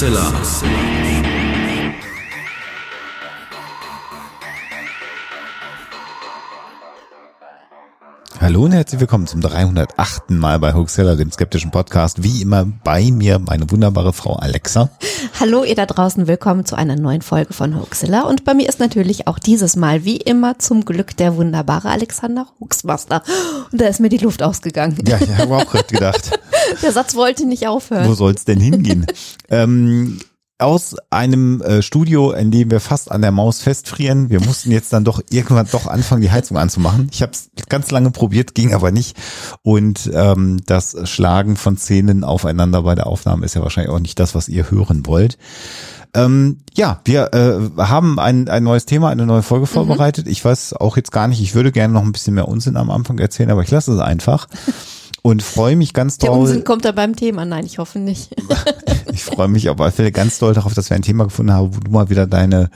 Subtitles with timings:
[0.00, 0.79] Hoaxilla.
[8.50, 10.30] Hallo und herzlich willkommen zum 308.
[10.30, 12.24] Mal bei Hoaxilla, dem skeptischen Podcast.
[12.24, 14.90] Wie immer bei mir meine wunderbare Frau Alexa.
[15.38, 18.22] Hallo ihr da draußen, willkommen zu einer neuen Folge von Hoaxilla.
[18.22, 22.48] Und bei mir ist natürlich auch dieses Mal wie immer zum Glück der wunderbare Alexander
[22.58, 23.22] Hoaxmaster.
[23.70, 24.98] Und da ist mir die Luft ausgegangen.
[25.06, 26.40] Ja, ich habe auch gerade gedacht.
[26.82, 28.08] Der Satz wollte nicht aufhören.
[28.08, 29.06] Wo soll's denn hingehen?
[29.48, 30.18] ähm,
[30.60, 34.30] aus einem äh, Studio, in dem wir fast an der Maus festfrieren.
[34.30, 37.08] Wir mussten jetzt dann doch irgendwann doch anfangen, die Heizung anzumachen.
[37.12, 39.16] Ich habe es ganz lange probiert, ging aber nicht.
[39.62, 44.18] Und ähm, das Schlagen von Zähnen aufeinander bei der Aufnahme ist ja wahrscheinlich auch nicht
[44.18, 45.38] das, was ihr hören wollt.
[46.12, 50.26] Ähm, ja, wir äh, haben ein, ein neues Thema, eine neue Folge vorbereitet.
[50.26, 52.90] Ich weiß auch jetzt gar nicht, ich würde gerne noch ein bisschen mehr Unsinn am
[52.90, 54.48] Anfang erzählen, aber ich lasse es einfach
[55.22, 56.40] und freue mich ganz Der doll.
[56.40, 57.44] Unsinn kommt da beim Thema.
[57.44, 58.34] Nein, ich hoffe nicht.
[59.20, 61.76] Ich freue mich auf alle Fälle ganz doll darauf, dass wir ein Thema gefunden haben,
[61.76, 62.70] wo du mal wieder deine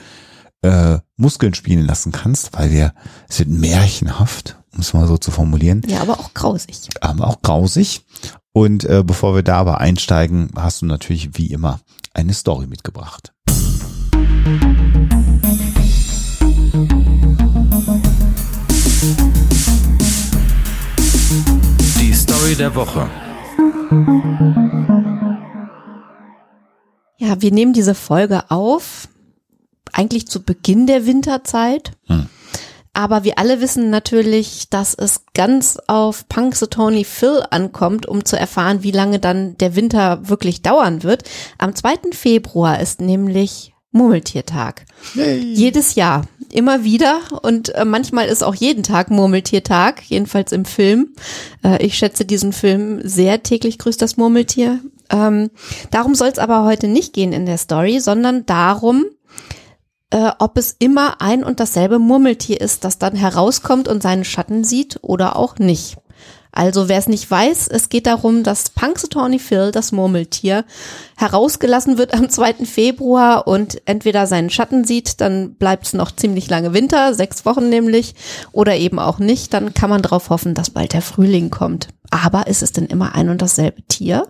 [0.61, 2.93] äh, Muskeln spielen lassen kannst, weil wir,
[3.31, 6.91] es wird märchenhaft, um es mal so zu formulieren, Ja, aber auch grausig.
[7.01, 8.05] aber auch grausig.
[8.53, 11.81] Und äh, bevor wir da aber einsteigen, hast du natürlich wie immer
[12.13, 13.33] eine Story mitgebracht.
[21.99, 23.09] Die Story der Woche.
[27.25, 29.09] Ja, wir nehmen diese Folge auf,
[29.93, 31.93] eigentlich zu Beginn der Winterzeit.
[32.07, 32.27] Hm.
[32.93, 38.83] Aber wir alle wissen natürlich, dass es ganz auf Punxsutawney Phil ankommt, um zu erfahren,
[38.83, 41.25] wie lange dann der Winter wirklich dauern wird.
[41.59, 42.13] Am 2.
[42.13, 44.85] Februar ist nämlich Murmeltiertag.
[45.15, 46.27] Jedes Jahr.
[46.53, 51.15] Immer wieder und äh, manchmal ist auch jeden Tag Murmeltiertag, jedenfalls im Film.
[51.65, 53.43] Äh, ich schätze diesen Film sehr.
[53.43, 54.79] Täglich grüßt das Murmeltier.
[55.11, 55.51] Ähm,
[55.91, 59.05] darum soll es aber heute nicht gehen in der Story, sondern darum,
[60.11, 64.65] äh, ob es immer ein und dasselbe Murmeltier ist, das dann herauskommt und seinen Schatten
[64.65, 65.97] sieht oder auch nicht.
[66.57, 70.65] Also wer es nicht weiß, es geht darum, dass Punxsutawney Phil, das Murmeltier,
[71.17, 72.65] herausgelassen wird am 2.
[72.65, 77.69] Februar und entweder seinen Schatten sieht, dann bleibt es noch ziemlich lange Winter, sechs Wochen
[77.69, 78.15] nämlich,
[78.53, 81.89] oder eben auch nicht, dann kann man darauf hoffen, dass bald der Frühling kommt.
[82.11, 84.29] Aber ist es denn immer ein und dasselbe Tier?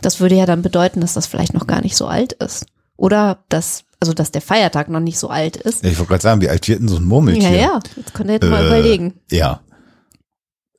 [0.00, 2.64] Das würde ja dann bedeuten, dass das vielleicht noch gar nicht so alt ist.
[2.96, 5.84] Oder dass, also dass der Feiertag noch nicht so alt ist.
[5.84, 7.50] Ich wollte gerade sagen, wie alt wird denn so ein Murmeltier?
[7.50, 9.20] Ja, ja, jetzt könnt ihr jetzt mal Äh, überlegen.
[9.30, 9.60] Ja.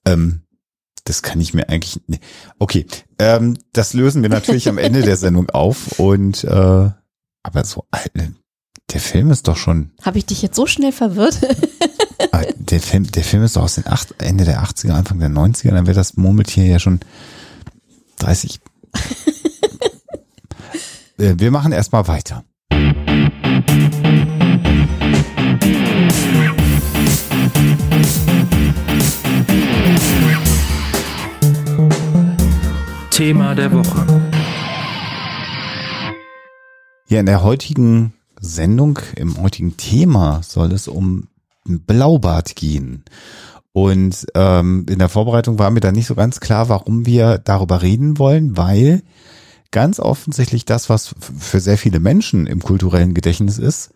[0.06, 0.42] Ähm,
[1.08, 2.02] das kann ich mir eigentlich.
[2.08, 2.20] Nee.
[2.60, 2.86] Okay,
[3.18, 6.90] ähm, das lösen wir natürlich am Ende der Sendung auf und äh,
[7.44, 8.12] aber so alt.
[8.92, 9.92] Der Film ist doch schon.
[10.02, 11.40] Habe ich dich jetzt so schnell verwirrt?
[12.32, 15.30] ah, Der Film, der Film ist doch aus den acht, Ende der 80er, Anfang der
[15.30, 17.00] 90er, dann wäre das Murmeltier ja schon
[18.20, 18.60] 30.
[21.20, 22.44] Äh, wir machen erstmal weiter.
[33.28, 34.06] Thema der Woche.
[37.10, 41.28] Ja, in der heutigen Sendung, im heutigen Thema soll es um
[41.66, 43.04] Blaubart gehen.
[43.74, 47.82] Und ähm, in der Vorbereitung war mir da nicht so ganz klar, warum wir darüber
[47.82, 49.04] reden wollen, weil
[49.72, 53.92] ganz offensichtlich das, was für sehr viele Menschen im kulturellen Gedächtnis ist,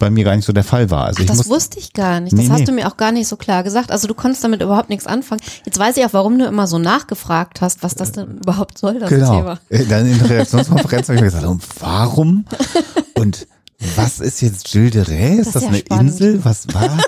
[0.00, 1.04] bei mir gar nicht so der Fall war.
[1.04, 2.32] Also Ach, das wusste ich gar nicht.
[2.32, 2.64] Das Nee, hast nee.
[2.64, 3.92] du mir auch gar nicht so klar gesagt.
[3.92, 5.40] Also du konntest damit überhaupt nichts anfangen.
[5.64, 8.98] Jetzt weiß ich auch, warum du immer so nachgefragt hast, was das denn überhaupt soll,
[8.98, 9.36] das genau.
[9.36, 9.60] Thema.
[9.68, 12.44] Äh, Dann in der Redaktionskonferenz habe ich mir gesagt, und warum?
[13.16, 13.46] Und
[13.96, 15.38] was ist jetzt Gilles de Rais?
[15.38, 16.10] Ist Das das, ja eine spannend.
[16.12, 16.44] Insel?
[16.44, 16.98] Was war?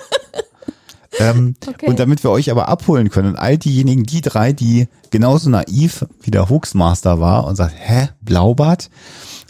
[1.19, 1.87] ähm, Okay.
[1.87, 6.05] Und damit wir euch aber abholen können, und all diejenigen, die drei, die genauso naiv
[6.23, 8.91] wie der Hoaxmaster war und sagt, hä, Blaubart,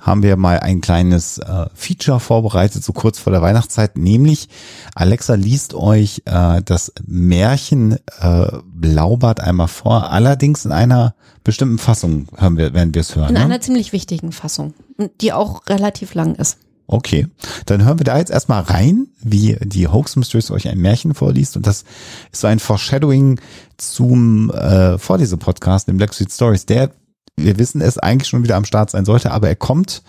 [0.02, 4.49] haben wir mal ein kleines äh, Feature vorbereitet, so kurz vor der Weihnachtszeit, nämlich
[4.94, 11.14] Alexa liest euch äh, das Märchen äh, Blaubart einmal vor, allerdings in einer
[11.44, 13.28] bestimmten Fassung hören wir, werden wir es hören.
[13.28, 13.40] In ne?
[13.40, 14.75] einer ziemlich wichtigen Fassung,
[15.20, 16.58] die auch relativ lang ist.
[16.88, 17.28] Okay,
[17.64, 21.56] dann hören wir da jetzt erstmal rein, wie die Hoax Mistress euch ein Märchen vorliest.
[21.56, 21.84] Und das
[22.32, 23.40] ist so ein Foreshadowing
[23.78, 26.90] zum äh, Vorlese-Podcast, dem Black Street Stories, der,
[27.37, 30.02] wir wissen es, eigentlich schon wieder am Start sein sollte, aber er kommt.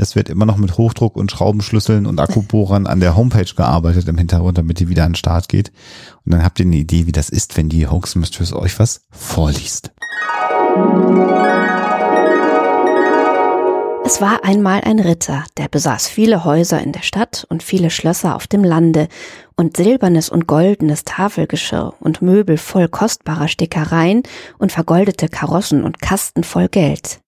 [0.00, 4.16] Es wird immer noch mit Hochdruck und Schraubenschlüsseln und Akkubohrern an der Homepage gearbeitet im
[4.16, 5.72] Hintergrund, damit die wieder an den Start geht.
[6.24, 9.00] Und dann habt ihr eine Idee, wie das ist, wenn die Hoax Mistress euch was
[9.10, 9.90] vorliest.
[14.10, 18.36] Es war einmal ein Ritter, der besaß viele Häuser in der Stadt und viele Schlösser
[18.36, 19.06] auf dem Lande
[19.54, 24.22] und silbernes und goldenes Tafelgeschirr und Möbel voll kostbarer Stickereien
[24.56, 27.20] und vergoldete Karossen und Kasten voll Geld.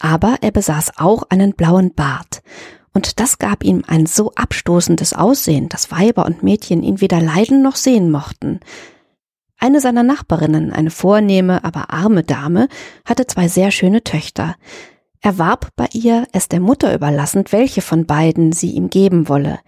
[0.00, 2.40] aber er besaß auch einen blauen Bart.
[2.94, 7.60] Und das gab ihm ein so abstoßendes Aussehen, dass Weiber und Mädchen ihn weder leiden
[7.60, 8.60] noch sehen mochten.
[9.58, 12.68] Eine seiner Nachbarinnen, eine vornehme, aber arme Dame,
[13.04, 14.56] hatte zwei sehr schöne Töchter.
[15.24, 19.58] Er warb bei ihr, es der Mutter überlassend, welche von beiden sie ihm geben wolle.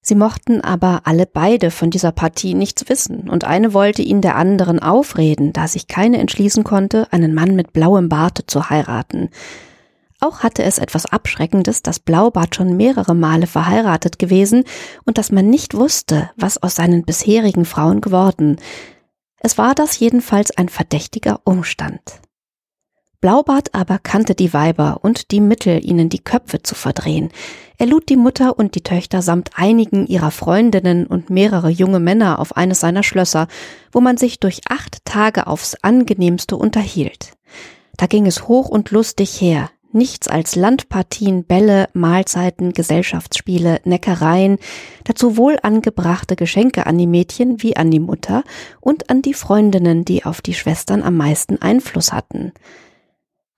[0.00, 4.36] Sie mochten aber alle beide von dieser Partie nichts wissen, und eine wollte ihn der
[4.36, 9.30] anderen aufreden, da sich keine entschließen konnte, einen Mann mit blauem Barte zu heiraten.
[10.20, 14.62] Auch hatte es etwas Abschreckendes, dass Blaubart schon mehrere Male verheiratet gewesen
[15.04, 18.58] und dass man nicht wusste, was aus seinen bisherigen Frauen geworden.
[19.40, 22.20] Es war das jedenfalls ein verdächtiger Umstand.
[23.26, 27.30] Blaubart aber kannte die Weiber und die Mittel, ihnen die Köpfe zu verdrehen.
[27.76, 32.38] Er lud die Mutter und die Töchter samt einigen ihrer Freundinnen und mehrere junge Männer
[32.38, 33.48] auf eines seiner Schlösser,
[33.90, 37.32] wo man sich durch acht Tage aufs angenehmste unterhielt.
[37.96, 44.58] Da ging es hoch und lustig her, nichts als Landpartien, Bälle, Mahlzeiten, Gesellschaftsspiele, Neckereien,
[45.02, 48.44] dazu wohl angebrachte Geschenke an die Mädchen wie an die Mutter
[48.80, 52.52] und an die Freundinnen, die auf die Schwestern am meisten Einfluss hatten.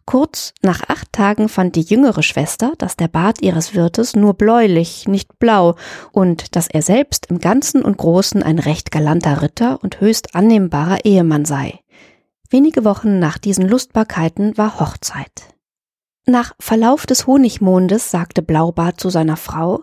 [0.08, 5.06] Kurz nach acht Tagen fand die jüngere Schwester, dass der Bart ihres Wirtes nur bläulich,
[5.06, 5.74] nicht blau,
[6.12, 11.04] und dass er selbst im Ganzen und Großen ein recht galanter Ritter und höchst annehmbarer
[11.04, 11.80] Ehemann sei.
[12.48, 15.54] Wenige Wochen nach diesen Lustbarkeiten war Hochzeit.
[16.24, 19.82] Nach Verlauf des Honigmondes sagte Blaubart zu seiner Frau,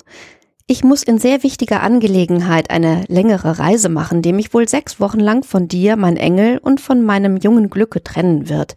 [0.66, 5.20] ich muss in sehr wichtiger Angelegenheit eine längere Reise machen, die mich wohl sechs Wochen
[5.20, 8.74] lang von dir, mein Engel, und von meinem jungen Glücke trennen wird.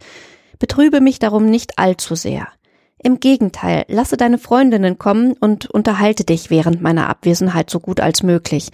[0.59, 2.47] Betrübe mich darum nicht allzu sehr.
[3.01, 8.23] Im Gegenteil, lasse deine Freundinnen kommen und unterhalte dich während meiner Abwesenheit so gut als
[8.23, 8.69] möglich.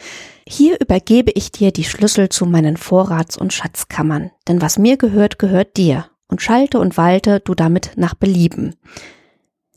[0.48, 5.38] Hier übergebe ich dir die Schlüssel zu meinen Vorrats- und Schatzkammern, denn was mir gehört,
[5.38, 8.76] gehört dir, und schalte und walte du damit nach Belieben.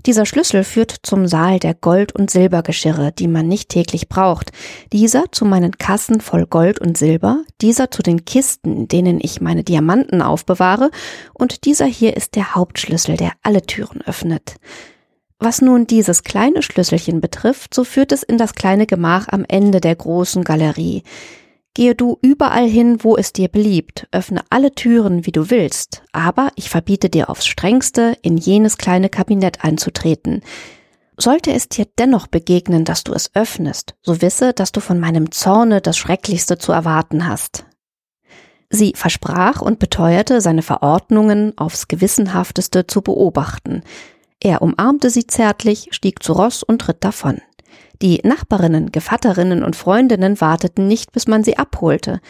[0.09, 4.53] Dieser Schlüssel führt zum Saal der Gold- und Silbergeschirre, die man nicht täglich braucht,
[4.91, 9.43] dieser zu meinen Kassen voll Gold und Silber, dieser zu den Kisten, in denen ich
[9.43, 10.91] meine Diamanten aufbewahre,
[11.35, 14.55] und dieser hier ist der Hauptschlüssel, der alle Türen öffnet.
[15.41, 19.79] Was nun dieses kleine Schlüsselchen betrifft, so führt es in das kleine Gemach am Ende
[19.83, 21.03] der großen Galerie.
[21.79, 26.51] Gehe du überall hin, wo es dir beliebt, öffne alle Türen, wie du willst, aber
[26.57, 30.43] ich verbiete dir aufs strengste, in jenes kleine Kabinett einzutreten.
[31.17, 35.31] Sollte es dir dennoch begegnen, dass du es öffnest, so wisse, dass du von meinem
[35.31, 37.65] Zorne das Schrecklichste zu erwarten hast.
[38.71, 43.85] Sie versprach und beteuerte, seine Verordnungen aufs gewissenhafteste zu beobachten.
[44.41, 47.41] Er umarmte sie zärtlich, stieg zu Ross und ritt davon.
[48.01, 52.21] Die Nachbarinnen, Gevatterinnen und Freundinnen warteten nicht, bis man sie abholte.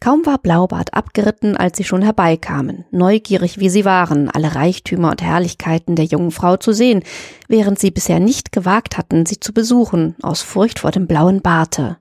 [0.00, 5.20] Kaum war Blaubart abgeritten, als sie schon herbeikamen, neugierig wie sie waren, alle Reichtümer und
[5.22, 7.02] Herrlichkeiten der jungen Frau zu sehen,
[7.48, 11.98] während sie bisher nicht gewagt hatten, sie zu besuchen, aus Furcht vor dem blauen Barte.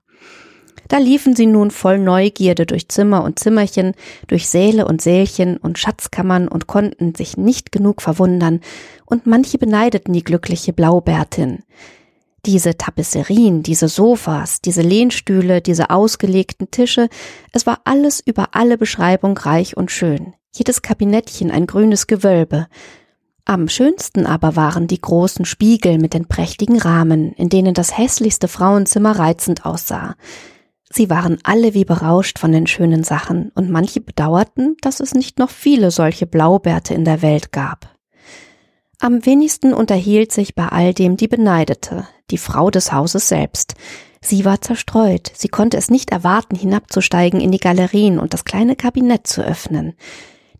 [0.88, 3.94] Da liefen sie nun voll Neugierde durch Zimmer und Zimmerchen,
[4.28, 8.62] durch Säle und Sälchen und Schatzkammern und konnten sich nicht genug verwundern,
[9.06, 11.64] und manche beneideten die glückliche Blaubärtin
[12.48, 17.10] diese Tapisserien, diese Sofas, diese Lehnstühle, diese ausgelegten Tische,
[17.52, 20.34] es war alles über alle Beschreibung reich und schön.
[20.56, 22.68] Jedes Kabinettchen ein grünes Gewölbe.
[23.44, 28.48] Am schönsten aber waren die großen Spiegel mit den prächtigen Rahmen, in denen das hässlichste
[28.48, 30.16] Frauenzimmer reizend aussah.
[30.90, 35.38] Sie waren alle wie berauscht von den schönen Sachen, und manche bedauerten, dass es nicht
[35.38, 37.94] noch viele solche Blaubärte in der Welt gab.
[39.00, 43.76] Am wenigsten unterhielt sich bei all dem die Beneidete, die Frau des Hauses selbst.
[44.22, 48.76] Sie war zerstreut, sie konnte es nicht erwarten, hinabzusteigen in die Galerien und das kleine
[48.76, 49.94] Kabinett zu öffnen.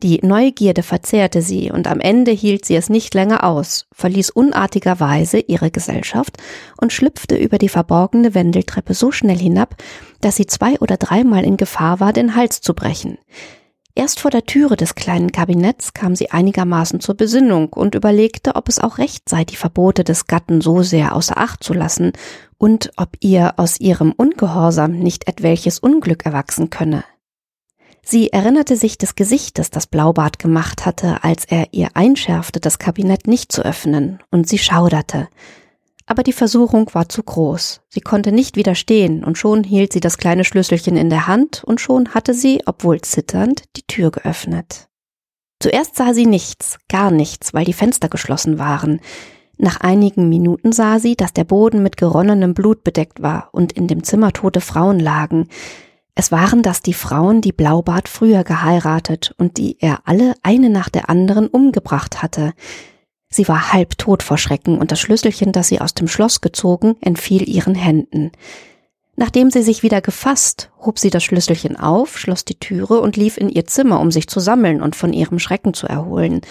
[0.04, 5.40] Die Neugierde verzehrte sie, und am Ende hielt sie es nicht länger aus, verließ unartigerweise
[5.40, 6.38] ihre Gesellschaft
[6.80, 9.76] und schlüpfte über die verborgene Wendeltreppe so schnell hinab,
[10.22, 13.18] dass sie zwei oder dreimal in Gefahr war, den Hals zu brechen.
[13.98, 18.70] Erst vor der Türe des kleinen Kabinetts kam sie einigermaßen zur Besinnung und überlegte, ob
[18.70, 22.12] es auch recht sei, die Verbote des Gatten so sehr außer Acht zu lassen
[22.60, 27.06] und ob ihr aus ihrem Ungehorsam nicht etwelches Unglück erwachsen könne.
[28.04, 33.26] Sie erinnerte sich des Gesichtes, das Blaubart gemacht hatte, als er ihr einschärfte, das Kabinett
[33.26, 35.28] nicht zu öffnen, und sie schauderte.
[36.08, 37.82] Aber die Versuchung war zu groß.
[37.90, 41.82] Sie konnte nicht widerstehen, und schon hielt sie das kleine Schlüsselchen in der Hand, und
[41.82, 44.88] schon hatte sie, obwohl zitternd, die Tür geöffnet.
[45.60, 49.02] Zuerst sah sie nichts, gar nichts, weil die Fenster geschlossen waren.
[49.58, 53.88] Nach einigen Minuten sah sie, dass der Boden mit geronnenem Blut bedeckt war und in
[53.88, 55.50] dem Zimmer tote Frauen lagen.
[56.16, 60.90] Es waren das die Frauen, die Blaubart früher geheiratet und die er alle eine nach
[60.90, 62.54] der anderen umgebracht hatte.
[63.38, 67.48] Sie war halbtot vor Schrecken und das Schlüsselchen, das sie aus dem Schloss gezogen, entfiel
[67.48, 68.32] ihren Händen.
[69.16, 73.38] Nachdem sie sich wieder gefasst, hob sie das Schlüsselchen auf, schloss die Türe und lief
[73.38, 76.42] in ihr Zimmer, um sich zu sammeln und von ihrem Schrecken zu erholen.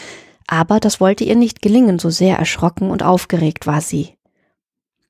[0.47, 4.15] Aber das wollte ihr nicht gelingen, so sehr erschrocken und aufgeregt war sie.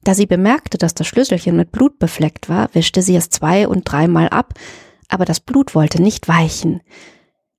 [0.02, 3.82] Da sie bemerkte, dass das Schlüsselchen mit Blut befleckt war, wischte sie es zwei und
[3.84, 4.54] dreimal ab,
[5.08, 6.80] aber das Blut wollte nicht weichen.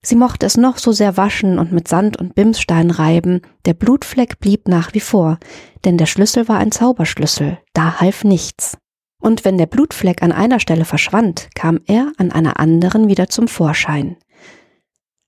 [0.01, 4.39] Sie mochte es noch so sehr waschen und mit Sand und Bimsstein reiben, der Blutfleck
[4.39, 5.39] blieb nach wie vor,
[5.85, 8.77] denn der Schlüssel war ein Zauberschlüssel, da half nichts.
[9.19, 13.47] Und wenn der Blutfleck an einer Stelle verschwand, kam er an einer anderen wieder zum
[13.47, 14.17] Vorschein.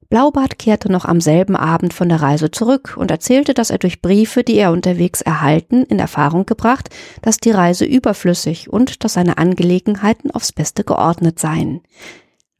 [0.09, 4.01] Blaubart kehrte noch am selben Abend von der Reise zurück und erzählte, dass er durch
[4.01, 6.89] Briefe, die er unterwegs erhalten, in Erfahrung gebracht,
[7.21, 11.81] dass die Reise überflüssig und dass seine Angelegenheiten aufs Beste geordnet seien.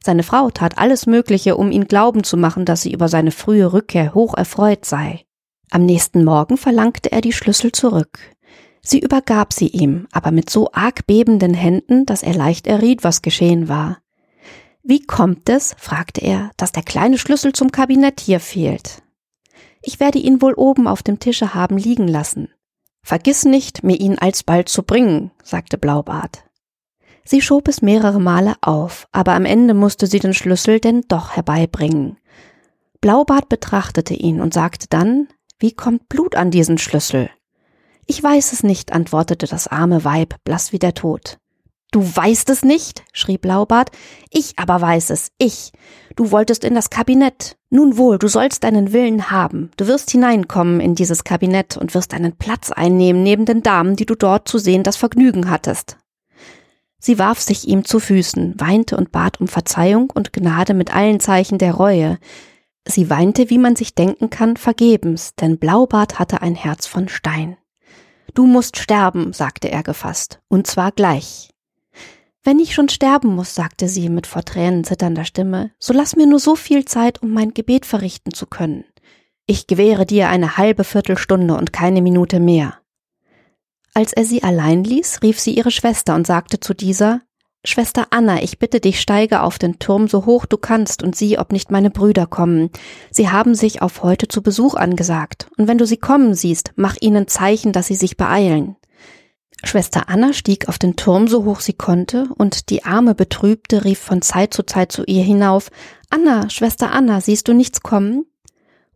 [0.02, 3.72] Seine Frau tat alles Mögliche, um ihn glauben zu machen, dass sie über seine frühe
[3.72, 5.24] Rückkehr hoch erfreut sei.
[5.70, 8.18] Am nächsten Morgen verlangte er die Schlüssel zurück.
[8.82, 13.20] Sie übergab sie ihm, aber mit so arg bebenden Händen, dass er leicht erriet, was
[13.20, 13.98] geschehen war.
[14.82, 19.02] Wie kommt es, fragte er, dass der kleine Schlüssel zum Kabinett hier fehlt?
[19.82, 22.48] Ich werde ihn wohl oben auf dem Tische haben liegen lassen.
[23.02, 26.44] Vergiss nicht, mir ihn alsbald zu bringen, sagte Blaubart.
[27.24, 31.36] Sie schob es mehrere Male auf, aber am Ende musste sie den Schlüssel denn doch
[31.36, 32.16] herbeibringen.
[33.00, 37.30] Blaubart betrachtete ihn und sagte dann, wie kommt Blut an diesen Schlüssel?
[38.06, 41.38] Ich weiß es nicht, antwortete das arme Weib, blass wie der Tod.
[41.92, 43.04] Du weißt es nicht?
[43.12, 43.90] schrie Blaubart.
[44.30, 45.72] Ich aber weiß es, ich.
[46.14, 47.56] Du wolltest in das Kabinett.
[47.68, 49.70] Nun wohl, du sollst deinen Willen haben.
[49.76, 54.06] Du wirst hineinkommen in dieses Kabinett und wirst einen Platz einnehmen neben den Damen, die
[54.06, 55.96] du dort zu sehen das Vergnügen hattest.
[57.00, 61.18] Sie warf sich ihm zu Füßen, weinte und bat um Verzeihung und Gnade mit allen
[61.18, 62.18] Zeichen der Reue.
[62.86, 67.56] Sie weinte, wie man sich denken kann, vergebens, denn Blaubart hatte ein Herz von Stein.
[68.34, 71.50] Du musst sterben, sagte er gefasst, und zwar gleich.
[72.42, 76.26] Wenn ich schon sterben muss, sagte sie mit vor Tränen zitternder Stimme, so lass mir
[76.26, 78.84] nur so viel Zeit, um mein Gebet verrichten zu können.
[79.46, 82.78] Ich gewähre dir eine halbe Viertelstunde und keine Minute mehr.
[83.94, 87.22] Als er sie allein ließ, rief sie ihre Schwester und sagte zu dieser
[87.62, 91.38] Schwester Anna, ich bitte dich, steige auf den Turm so hoch du kannst und sieh,
[91.38, 92.70] ob nicht meine Brüder kommen.
[93.10, 96.96] Sie haben sich auf heute zu Besuch angesagt, und wenn du sie kommen siehst, mach
[97.00, 98.76] ihnen Zeichen, dass sie sich beeilen.
[99.62, 103.98] Schwester Anna stieg auf den Turm so hoch sie konnte, und die arme Betrübte rief
[103.98, 105.70] von Zeit zu Zeit zu ihr hinauf
[106.08, 108.24] Anna, Schwester Anna, siehst du nichts kommen?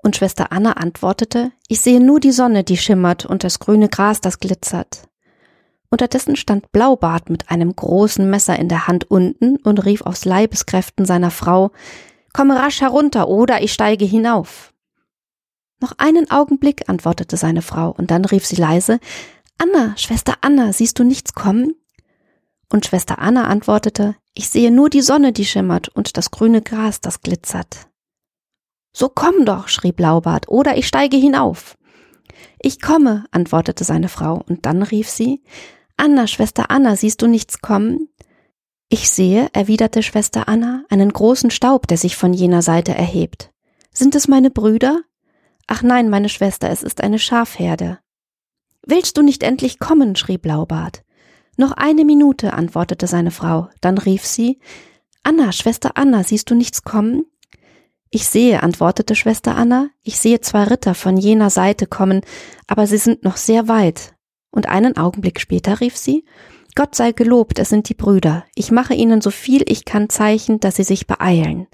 [0.05, 4.21] Und Schwester Anna antwortete Ich sehe nur die Sonne, die schimmert, und das grüne Gras,
[4.21, 5.09] das glitzert.
[5.89, 11.07] Unterdessen stand Blaubart mit einem großen Messer in der Hand unten und rief aus Leibeskräften
[11.07, 11.71] seiner Frau
[12.35, 14.75] Komme rasch herunter, oder ich steige hinauf.
[15.81, 19.01] Noch einen Augenblick, antwortete seine Frau, und dann rief sie leise
[19.57, 21.73] Anna, Schwester Anna, siehst du nichts kommen?
[22.71, 27.01] Und Schwester Anna antwortete, ich sehe nur die Sonne, die schimmert, und das grüne Gras,
[27.01, 27.89] das glitzert.
[28.97, 31.77] So komm doch, schrie Blaubart, oder ich steige hinauf.
[32.63, 35.43] Ich komme, antwortete seine Frau, und dann rief sie,
[35.97, 38.09] Anna, Schwester Anna, siehst du nichts kommen?
[38.89, 43.51] Ich sehe, erwiderte Schwester Anna, einen großen Staub, der sich von jener Seite erhebt.
[43.93, 45.03] Sind es meine Brüder?
[45.67, 47.99] Ach nein, meine Schwester, es ist eine Schafherde.
[48.87, 50.15] Willst du nicht endlich kommen?
[50.15, 51.03] schrie Blaubart.
[51.57, 53.69] Noch eine Minute, antwortete seine Frau.
[53.81, 54.61] Dann rief sie
[55.23, 57.25] Anna, Schwester Anna, siehst du nichts kommen?
[58.15, 62.21] Ich sehe, antwortete Schwester Anna, ich sehe zwei Ritter von jener Seite kommen,
[62.69, 64.15] aber sie sind noch sehr weit.
[64.53, 66.25] Und einen Augenblick später rief sie
[66.77, 68.45] Gott sei gelobt, es sind die Brüder.
[68.55, 71.67] Ich mache ihnen so viel ich kann Zeichen, dass sie sich beeilen.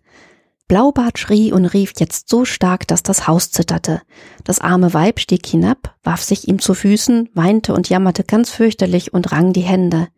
[0.66, 4.00] Blaubart schrie und rief jetzt so stark, dass das Haus zitterte.
[4.42, 9.12] Das arme Weib stieg hinab, warf sich ihm zu Füßen, weinte und jammerte ganz fürchterlich
[9.12, 10.08] und rang die Hände.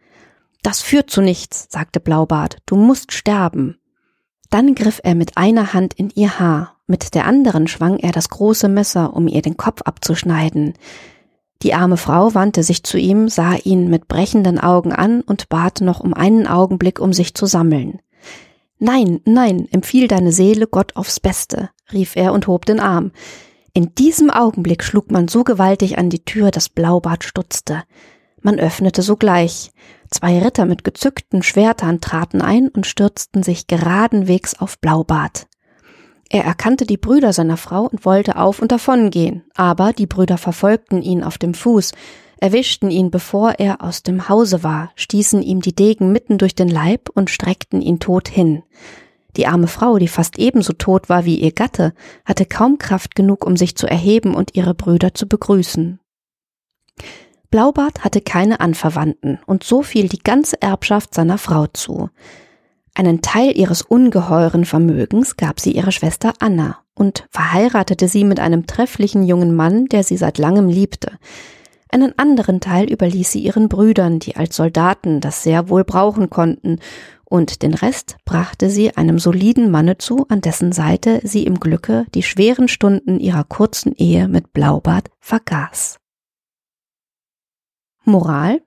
[0.63, 3.81] Das führt zu nichts, sagte Blaubart, du musst sterben.
[4.53, 8.29] Dann griff er mit einer Hand in ihr Haar, mit der anderen schwang er das
[8.29, 10.75] große Messer, um ihr den Kopf abzuschneiden.
[11.63, 15.81] Die arme Frau wandte sich zu ihm, sah ihn mit brechenden Augen an und bat
[15.81, 18.01] noch um einen Augenblick, um sich zu sammeln.
[18.79, 23.13] Nein, nein, empfiehl deine Seele Gott aufs Beste, rief er und hob den Arm.
[23.73, 27.85] In diesem Augenblick schlug man so gewaltig an die Tür, dass Blaubart stutzte.
[28.43, 29.71] Man öffnete sogleich.
[30.13, 35.47] Zwei Ritter mit gezückten Schwertern traten ein und stürzten sich geradenwegs auf Blaubart.
[36.29, 40.37] Er erkannte die Brüder seiner Frau und wollte auf und davon gehen, aber die Brüder
[40.37, 41.93] verfolgten ihn auf dem Fuß,
[42.41, 46.69] erwischten ihn, bevor er aus dem Hause war, stießen ihm die Degen mitten durch den
[46.69, 48.63] Leib und streckten ihn tot hin.
[49.39, 51.95] Die arme Frau, die fast ebenso tot war wie ihr Gatte,
[52.27, 56.01] hatte kaum Kraft genug, um sich zu erheben und ihre Brüder zu begrüßen.
[57.53, 62.09] Blaubart hatte keine Anverwandten, und so fiel die ganze Erbschaft seiner Frau zu.
[62.95, 68.67] Einen Teil ihres ungeheuren Vermögens gab sie ihrer Schwester Anna und verheiratete sie mit einem
[68.67, 71.19] trefflichen jungen Mann, der sie seit langem liebte.
[71.91, 76.79] Einen anderen Teil überließ sie ihren Brüdern, die als Soldaten das sehr wohl brauchen konnten,
[77.25, 82.07] und den Rest brachte sie einem soliden Manne zu, an dessen Seite sie im Glücke
[82.15, 86.02] die schweren Stunden ihrer kurzen Ehe mit Blaubart vergaß.
[88.05, 88.61] Moral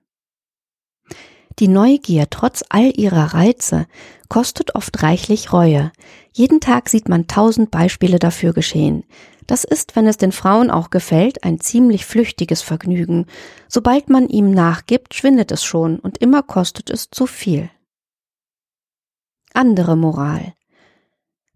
[1.58, 3.86] die Neugier trotz all ihrer Reize
[4.28, 5.90] kostet oft reichlich Reue.
[6.32, 9.04] Jeden Tag sieht man tausend Beispiele dafür geschehen.
[9.46, 13.26] Das ist, wenn es den Frauen auch gefällt, ein ziemlich flüchtiges Vergnügen.
[13.68, 17.70] Sobald man ihm nachgibt, schwindet es schon und immer kostet es zu viel.
[19.54, 20.52] Andere Moral.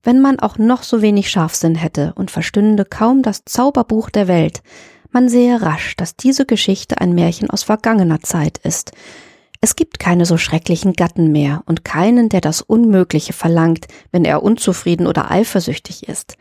[0.02, 4.62] Wenn man auch noch so wenig Scharfsinn hätte und verstünde kaum das Zauberbuch der Welt,
[5.12, 8.92] man sehe rasch, dass diese Geschichte ein Märchen aus vergangener Zeit ist,
[9.62, 14.42] es gibt keine so schrecklichen Gatten mehr und keinen, der das Unmögliche verlangt, wenn er
[14.42, 16.36] unzufrieden oder eifersüchtig ist.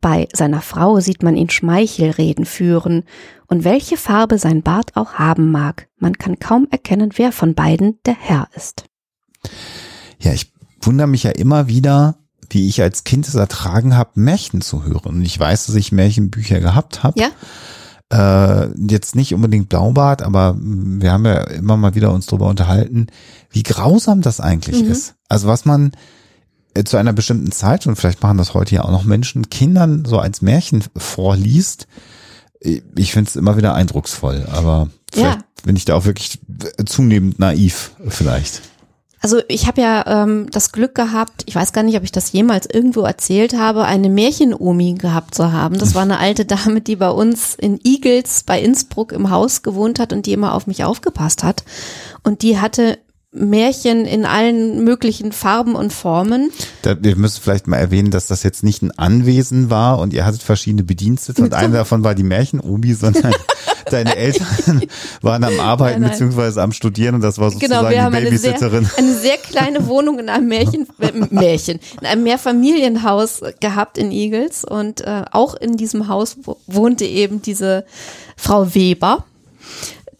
[0.00, 3.04] Bei seiner Frau sieht man ihn Schmeichelreden führen,
[3.46, 7.98] und welche Farbe sein Bart auch haben mag, man kann kaum erkennen, wer von beiden
[8.06, 8.84] der Herr ist.
[10.18, 12.16] Ja, ich wundere mich ja immer wieder,
[12.50, 15.16] wie ich als Kind es ertragen habe, Märchen zu hören.
[15.16, 17.20] Und ich weiß, dass ich Märchenbücher gehabt habe.
[17.20, 17.28] Ja.
[18.12, 23.06] Äh, jetzt nicht unbedingt Blaubart, aber wir haben ja immer mal wieder uns darüber unterhalten,
[23.50, 24.90] wie grausam das eigentlich Mhm.
[24.90, 25.14] ist.
[25.28, 25.92] Also was man
[26.74, 30.04] äh, zu einer bestimmten Zeit, und vielleicht machen das heute ja auch noch Menschen, Kindern
[30.04, 31.86] so als Märchen vorliest,
[32.60, 35.44] äh, ich finde es immer wieder eindrucksvoll, aber vielleicht Ja.
[35.64, 36.40] bin ich da auch wirklich
[36.84, 38.60] zunehmend naiv, vielleicht.
[39.24, 42.30] Also ich habe ja ähm, das Glück gehabt, ich weiß gar nicht, ob ich das
[42.32, 45.78] jemals irgendwo erzählt habe, eine Märchen-Omi gehabt zu haben.
[45.78, 49.98] Das war eine alte Dame, die bei uns in Igels bei Innsbruck im Haus gewohnt
[49.98, 51.64] hat und die immer auf mich aufgepasst hat.
[52.22, 52.98] Und die hatte
[53.34, 56.50] Märchen in allen möglichen Farben und Formen.
[56.82, 60.24] Da, wir müssen vielleicht mal erwähnen, dass das jetzt nicht ein Anwesen war und ihr
[60.24, 63.32] hattet verschiedene Bedienstete und eine davon war die Märchen-Omi, sondern
[63.90, 64.82] deine Eltern
[65.20, 66.10] waren am Arbeiten Nein, nein.
[66.12, 68.88] beziehungsweise am Studieren und das war sozusagen Genau, wir die haben eine sehr, Babysitterin.
[68.96, 74.64] eine sehr kleine Wohnung in einem Märchen, äh, Märchen, in einem Mehrfamilienhaus gehabt in Igels
[74.64, 77.84] und äh, auch in diesem Haus wo- wohnte eben diese
[78.36, 79.24] Frau Weber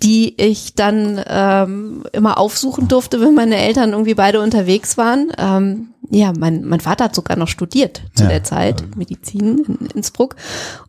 [0.04, 5.32] die ich dann ähm, immer aufsuchen durfte, wenn meine Eltern irgendwie beide unterwegs waren.
[5.38, 8.28] Ähm, ja, mein, mein Vater hat sogar noch studiert zu Ja.
[8.28, 10.36] der Zeit, Medizin in Innsbruck.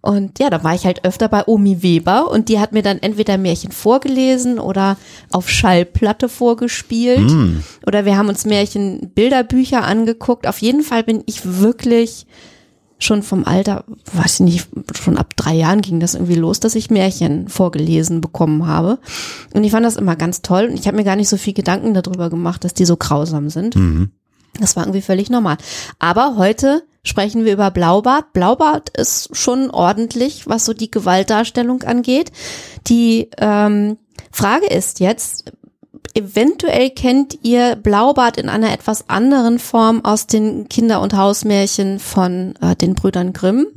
[0.02, 2.98] Und ja, da war ich halt öfter bei Omi Weber und die hat mir dann
[3.00, 4.98] entweder Märchen vorgelesen oder
[5.32, 7.32] auf Schallplatte vorgespielt.
[7.88, 10.46] Oder wir haben uns Märchen Bilderbücher angeguckt.
[10.46, 12.26] Auf jeden Fall bin ich wirklich
[12.98, 16.76] schon vom Alter, weiß ich nicht, schon ab drei Jahren ging das irgendwie los, dass
[16.76, 19.00] ich Märchen vorgelesen bekommen habe.
[19.54, 21.54] Und ich fand das immer ganz toll und ich habe mir gar nicht so viel
[21.54, 23.76] Gedanken darüber gemacht, dass die so grausam sind.
[24.60, 25.58] Das war irgendwie völlig normal.
[26.00, 28.32] Aber heute sprechen wir über Blaubart.
[28.34, 32.32] Blaubart ist schon ordentlich, was so die Gewaltdarstellung angeht.
[32.88, 33.98] Die ähm,
[34.32, 35.52] Frage ist jetzt,
[36.14, 42.56] eventuell kennt ihr Blaubart in einer etwas anderen Form aus den Kinder- und Hausmärchen von
[42.62, 43.68] äh, den Brüdern Grimm.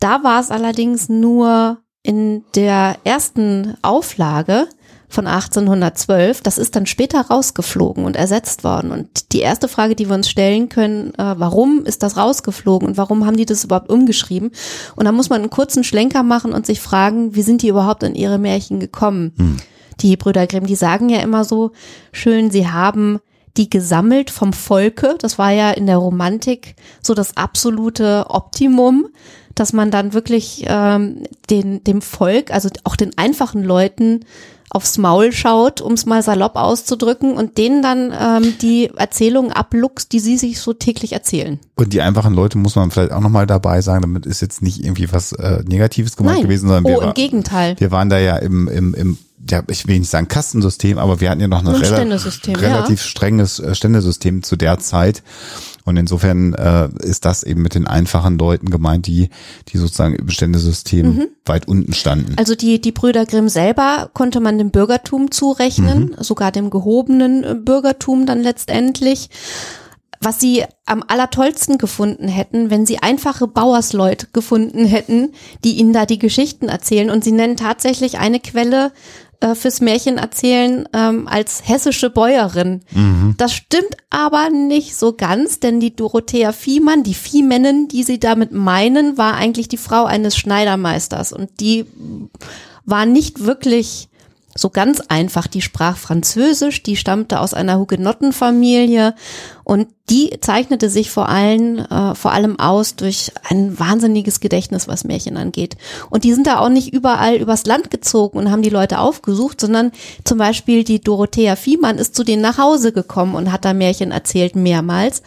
[0.00, 4.68] Da war es allerdings nur in der ersten Auflage
[5.08, 6.42] von 1812.
[6.42, 8.92] Das ist dann später rausgeflogen und ersetzt worden.
[8.92, 12.96] Und die erste Frage, die wir uns stellen können, äh, warum ist das rausgeflogen und
[12.96, 14.50] warum haben die das überhaupt umgeschrieben?
[14.96, 18.02] Und da muss man einen kurzen Schlenker machen und sich fragen, wie sind die überhaupt
[18.02, 19.32] in ihre Märchen gekommen?
[20.00, 21.72] Die Brüder Grimm, die sagen ja immer so
[22.12, 23.18] schön, sie haben
[23.56, 25.16] die gesammelt vom Volke.
[25.18, 29.08] Das war ja in der Romantik so das absolute Optimum,
[29.56, 34.20] dass man dann wirklich ähm, den, dem Volk, also auch den einfachen Leuten
[34.70, 40.12] aufs Maul schaut, um es mal salopp auszudrücken, und denen dann ähm, die Erzählungen abluchst,
[40.12, 41.58] die sie sich so täglich erzählen.
[41.74, 44.84] Und die einfachen Leute muss man vielleicht auch nochmal dabei sagen, damit ist jetzt nicht
[44.84, 47.76] irgendwie was äh, Negatives gemeint Nein, gewesen, sondern wir, oh, im war- Gegenteil.
[47.78, 49.18] wir waren da ja im, im, im
[49.50, 52.60] ja, ich will nicht sagen Kastensystem, aber wir hatten ja noch ein rela Ständesystem, ja.
[52.60, 55.22] relativ strenges äh, Ständesystem zu der Zeit.
[55.84, 59.30] Und insofern äh, ist das eben mit den einfachen Leuten gemeint, die,
[59.68, 61.28] die sozusagen im Ständesystem Mhm.
[61.46, 62.34] weit unten standen.
[62.36, 67.54] Also die, die Brüder Grimm selber konnte man dem Bürgertum zurechnen, sogar dem gehobenen äh,
[67.54, 69.30] Bürgertum dann letztendlich.
[70.20, 75.30] Was sie am allertollsten gefunden hätten, wenn sie einfache Bauersleute gefunden hätten,
[75.64, 77.08] die ihnen da die Geschichten erzählen.
[77.08, 78.90] Und sie nennen tatsächlich eine Quelle,
[79.40, 82.80] äh, fürs Märchen erzählen ähm, als hessische Bäuerin.
[83.36, 88.52] Das stimmt aber nicht so ganz, denn die Dorothea Viehmann, die Viehmännin, die sie damit
[88.52, 91.86] meinen, war eigentlich die Frau eines Schneidermeisters und die
[92.84, 94.07] war nicht wirklich
[94.58, 95.46] so ganz einfach.
[95.46, 99.14] Die sprach Französisch, die stammte aus einer Hugenottenfamilie
[99.64, 105.04] und die zeichnete sich vor allem, äh, vor allem aus durch ein wahnsinniges Gedächtnis, was
[105.04, 105.76] Märchen angeht.
[106.08, 109.60] Und die sind da auch nicht überall übers Land gezogen und haben die Leute aufgesucht,
[109.60, 109.92] sondern
[110.24, 114.10] zum Beispiel die Dorothea Viehmann ist zu denen nach Hause gekommen und hat da Märchen
[114.10, 115.22] erzählt mehrmals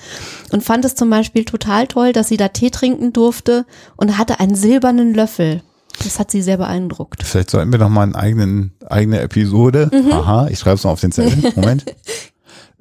[0.52, 3.66] und fand es zum Beispiel total toll, dass sie da Tee trinken durfte
[3.96, 5.62] und hatte einen silbernen Löffel.
[6.04, 7.24] Das hat sie sehr beeindruckt.
[7.24, 9.90] Vielleicht sollten wir noch mal eine eigenen, eigene Episode.
[9.94, 10.12] Mhm.
[10.12, 11.52] Aha, ich schreibe es noch auf den Zettel.
[11.56, 11.86] Moment.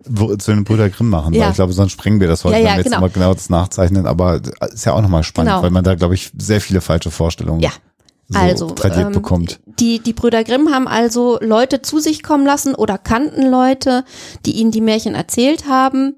[0.02, 1.42] Zu den Brüder Grimm machen, Ja.
[1.44, 3.00] weil ich glaube, sonst sprengen wir das heute, Ja, ja, wenn wir jetzt genau.
[3.00, 4.06] mal genau das nachzeichnen.
[4.06, 4.40] Aber
[4.72, 5.62] ist ja auch nochmal spannend, Genau.
[5.62, 7.70] weil man da, glaube ich, sehr viele falsche Vorstellungen Ja.
[8.28, 9.60] so Also, ähm, bekommt.
[9.78, 14.04] Die, die Brüder Grimm haben also Leute zu sich kommen lassen oder kannten Leute,
[14.46, 16.16] die ihnen die Märchen erzählt haben.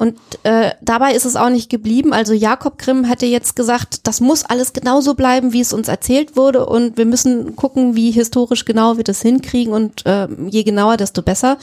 [0.00, 2.14] Und äh, dabei ist es auch nicht geblieben.
[2.14, 6.38] Also Jakob Grimm hätte jetzt gesagt, das muss alles genauso bleiben, wie es uns erzählt
[6.38, 6.64] wurde.
[6.64, 9.74] Und wir müssen gucken, wie historisch genau wir das hinkriegen.
[9.74, 11.58] Und äh, je genauer, desto besser.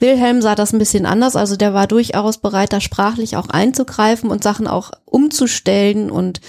[0.00, 1.34] Wilhelm sah das ein bisschen anders.
[1.34, 6.42] Also der war durchaus bereit, da sprachlich auch einzugreifen und Sachen auch umzustellen und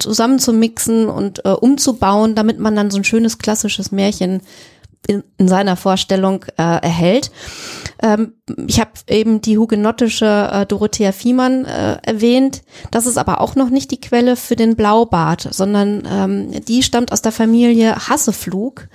[0.00, 4.40] zusammenzumixen und äh, umzubauen, damit man dann so ein schönes klassisches Märchen
[5.06, 7.30] in, in seiner Vorstellung äh, erhält.
[8.00, 8.34] Ähm,
[8.66, 12.62] ich habe eben die hugenottische äh, Dorothea Viehmann äh, erwähnt.
[12.90, 17.12] Das ist aber auch noch nicht die Quelle für den Blaubart, sondern ähm, die stammt
[17.12, 18.88] aus der Familie Hasseflug,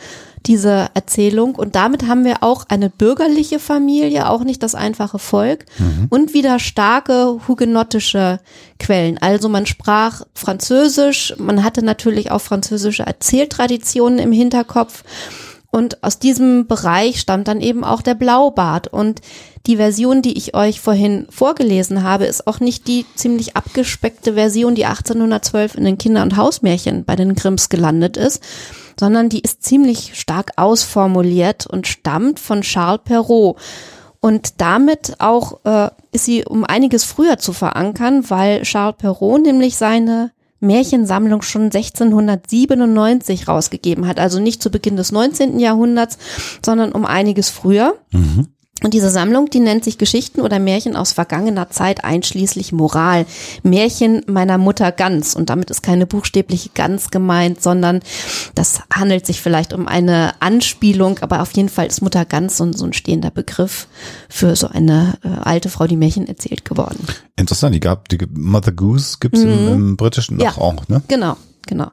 [0.45, 1.55] diese Erzählung.
[1.55, 5.65] Und damit haben wir auch eine bürgerliche Familie, auch nicht das einfache Volk
[6.09, 8.39] und wieder starke hugenottische
[8.79, 9.17] Quellen.
[9.17, 15.03] Also man sprach Französisch, man hatte natürlich auch französische Erzähltraditionen im Hinterkopf.
[15.69, 18.87] Und aus diesem Bereich stammt dann eben auch der Blaubart.
[18.87, 19.21] Und
[19.65, 24.75] die Version, die ich euch vorhin vorgelesen habe, ist auch nicht die ziemlich abgespeckte Version,
[24.75, 28.41] die 1812 in den Kinder- und Hausmärchen bei den Grimms gelandet ist,
[28.97, 33.57] sondern die ist ziemlich stark ausformuliert und stammt von Charles Perrault.
[34.19, 39.77] Und damit auch äh, ist sie um einiges früher zu verankern, weil Charles Perrault nämlich
[39.77, 44.19] seine Märchensammlung schon 1697 rausgegeben hat.
[44.19, 45.59] Also nicht zu Beginn des 19.
[45.59, 46.17] Jahrhunderts,
[46.65, 47.95] sondern um einiges früher.
[48.83, 53.25] Und diese Sammlung, die nennt sich Geschichten oder Märchen aus vergangener Zeit einschließlich Moral.
[53.63, 55.35] Märchen meiner Mutter Gans.
[55.35, 58.01] Und damit ist keine buchstäbliche Gans gemeint, sondern
[58.53, 62.65] das handelt sich vielleicht um eine Anspielung, aber auf jeden Fall ist Mutter Gans so,
[62.65, 63.87] ein- so ein stehender Begriff
[64.29, 67.03] für so eine äh, alte Frau, die Märchen erzählt geworden.
[67.35, 70.41] Interessant, die gab, die Mother Goose gibt's im, im Britischen Mhm.
[70.43, 70.51] Ja.
[70.57, 71.01] auch, ne?
[71.07, 71.35] Genau,
[71.65, 71.87] genau.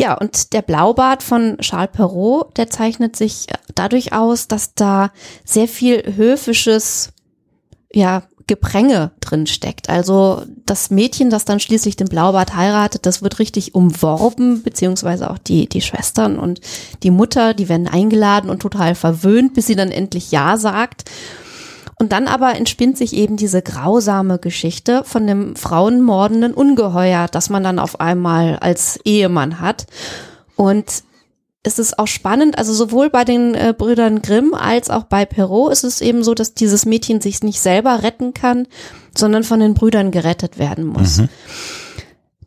[0.00, 5.12] Ja, und der Blaubart von Charles Perrault, der zeichnet sich dadurch aus, dass da
[5.44, 7.10] sehr viel höfisches,
[7.92, 9.90] ja, Gepränge drin steckt.
[9.90, 15.36] Also das Mädchen, das dann schließlich den Blaubart heiratet, das wird richtig umworben, beziehungsweise auch
[15.36, 16.62] die, die Schwestern und
[17.02, 21.04] die Mutter, die werden eingeladen und total verwöhnt, bis sie dann endlich Ja sagt.
[22.00, 27.62] Und dann aber entspinnt sich eben diese grausame Geschichte von dem frauenmordenden Ungeheuer, das man
[27.62, 29.84] dann auf einmal als Ehemann hat.
[30.56, 31.02] Und
[31.62, 35.72] es ist auch spannend, also sowohl bei den äh, Brüdern Grimm als auch bei Perrault
[35.72, 38.66] ist es eben so, dass dieses Mädchen sich nicht selber retten kann,
[39.14, 41.20] sondern von den Brüdern gerettet werden muss.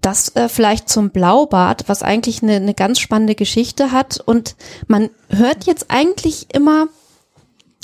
[0.02, 4.20] Das äh, vielleicht zum Blaubart, was eigentlich eine, eine ganz spannende Geschichte hat.
[4.26, 4.56] Und
[4.88, 6.88] man hört jetzt eigentlich immer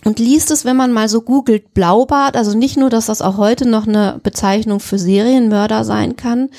[0.05, 3.37] und liest es, wenn man mal so googelt, Blaubart, also nicht nur, dass das auch
[3.37, 6.49] heute noch eine Bezeichnung für Serienmörder sein kann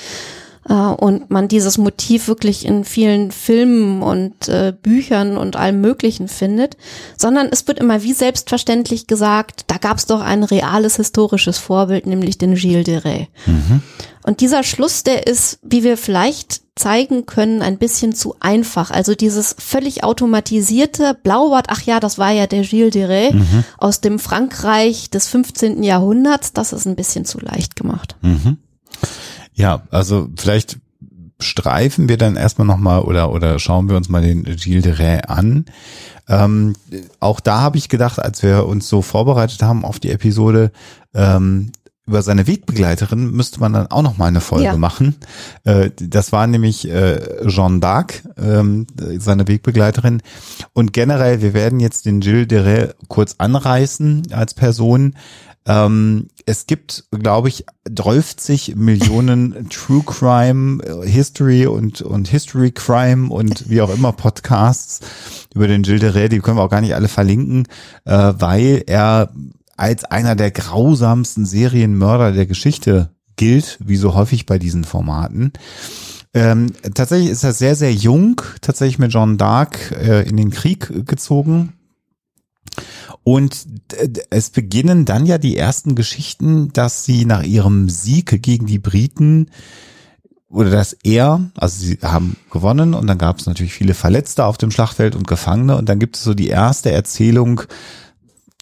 [0.68, 6.28] äh, und man dieses Motiv wirklich in vielen Filmen und äh, Büchern und allem Möglichen
[6.28, 6.76] findet,
[7.16, 12.06] sondern es wird immer wie selbstverständlich gesagt, da gab es doch ein reales historisches Vorbild,
[12.06, 13.26] nämlich den Gilles de Rais.
[14.22, 18.90] Und dieser Schluss, der ist, wie wir vielleicht zeigen können, ein bisschen zu einfach.
[18.90, 23.34] Also dieses völlig automatisierte Blaubart, ach ja, das war ja der Gilles de Rais
[23.78, 25.82] aus dem Frankreich des 15.
[25.82, 28.16] Jahrhunderts, das ist ein bisschen zu leicht gemacht.
[29.54, 30.78] Ja, also vielleicht
[31.38, 35.24] streifen wir dann erstmal nochmal oder, oder schauen wir uns mal den Gilles de Rais
[35.24, 35.64] an.
[36.28, 36.74] Ähm,
[37.18, 40.70] auch da habe ich gedacht, als wir uns so vorbereitet haben auf die Episode,
[41.14, 41.72] ähm,
[42.06, 44.76] über seine Wegbegleiterin müsste man dann auch noch mal eine Folge Ja.
[44.76, 45.14] machen.
[45.62, 50.20] Äh, das war nämlich äh, Jeanne d'Arc, ähm, seine Wegbegleiterin.
[50.72, 55.14] Und generell, wir werden jetzt den Gilles de Rais kurz anreißen als Person.
[55.66, 63.30] Ähm, es gibt, glaube ich, 30 Millionen True Crime, äh, History und, und History Crime
[63.30, 65.00] und wie auch immer Podcasts
[65.54, 67.66] über den Gilles de Rais, die können wir auch gar nicht alle verlinken,
[68.04, 69.32] äh, weil er
[69.76, 75.52] als einer der grausamsten Serienmörder der Geschichte gilt, wie so häufig bei diesen Formaten.
[76.32, 81.06] Ähm, tatsächlich ist er sehr, sehr jung, tatsächlich mit John Dark äh, in den Krieg
[81.06, 81.72] gezogen.
[83.22, 83.66] Und
[84.30, 89.50] es beginnen dann ja die ersten Geschichten, dass sie nach ihrem Sieg gegen die Briten
[90.48, 94.58] oder dass er, also sie haben gewonnen und dann gab es natürlich viele Verletzte auf
[94.58, 97.62] dem Schlachtfeld und Gefangene und dann gibt es so die erste Erzählung,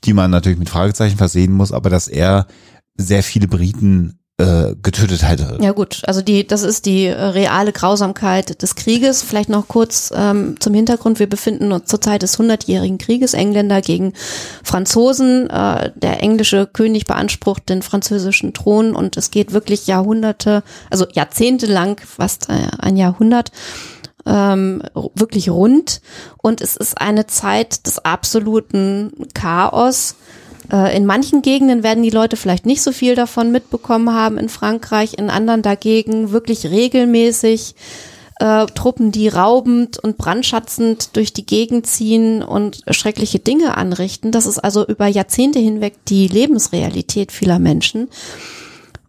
[0.04, 2.46] die man natürlich mit Fragezeichen versehen muss, aber dass er
[2.96, 5.58] sehr viele Briten äh, getötet hätte.
[5.60, 9.20] Ja gut, also die, das ist die äh, reale Grausamkeit des Krieges.
[9.22, 11.18] Vielleicht noch kurz ähm, zum Hintergrund.
[11.18, 14.12] Wir befinden uns zur Zeit des hundertjährigen Krieges, Engländer gegen
[14.62, 15.50] Franzosen.
[15.50, 21.66] Äh, der englische König beansprucht den französischen Thron und es geht wirklich Jahrhunderte, also Jahrzehnte
[21.66, 23.50] lang, fast äh, ein Jahrhundert,
[24.24, 24.82] ähm,
[25.14, 26.00] wirklich rund.
[26.36, 30.14] Und es ist eine Zeit des absoluten Chaos
[30.96, 35.14] in manchen Gegenden werden die Leute vielleicht nicht so viel davon mitbekommen haben in Frankreich,
[35.14, 37.74] in anderen dagegen wirklich regelmäßig
[38.38, 44.30] äh, Truppen, die raubend und brandschatzend durch die Gegend ziehen und schreckliche Dinge anrichten.
[44.30, 48.08] Das ist also über Jahrzehnte hinweg die Lebensrealität vieler Menschen.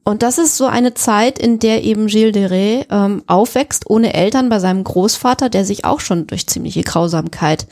[0.04, 4.14] Und das ist so eine Zeit, in der eben Gilles de Rais ähm, aufwächst, ohne
[4.16, 7.68] Eltern bei seinem Großvater, der sich auch schon durch ziemliche Grausamkeit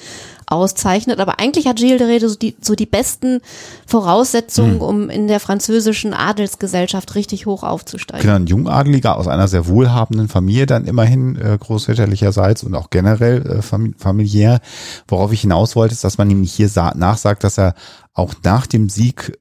[0.47, 1.19] auszeichnet.
[1.19, 3.41] Aber eigentlich hat Gilles de Rede so die, so die besten
[3.85, 4.81] Voraussetzungen, hm.
[4.81, 8.23] um in der französischen Adelsgesellschaft richtig hoch aufzusteigen.
[8.23, 13.45] Genau, ein Jungadeliger aus einer sehr wohlhabenden Familie dann immerhin äh, großväterlicherseits und auch generell
[13.45, 14.61] äh, familiär.
[15.07, 17.75] Worauf ich hinaus wollte, ist, dass man ihm hier nachsagt, dass er
[18.13, 19.37] auch nach dem Sieg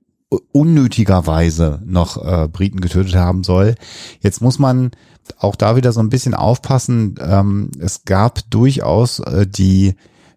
[0.52, 3.76] unnötigerweise noch äh, Briten getötet haben soll.
[4.20, 4.90] Jetzt muss man
[5.38, 7.16] auch da wieder so ein bisschen aufpassen.
[7.20, 9.94] Ähm, es gab durchaus äh, die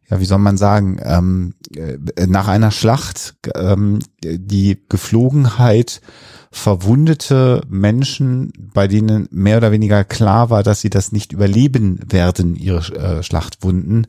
[0.09, 6.01] ja, wie soll man sagen, ähm, äh, nach einer Schlacht ähm, die Geflogenheit
[6.51, 12.55] verwundete Menschen, bei denen mehr oder weniger klar war, dass sie das nicht überleben werden,
[12.55, 14.07] ihre äh, Schlachtwunden.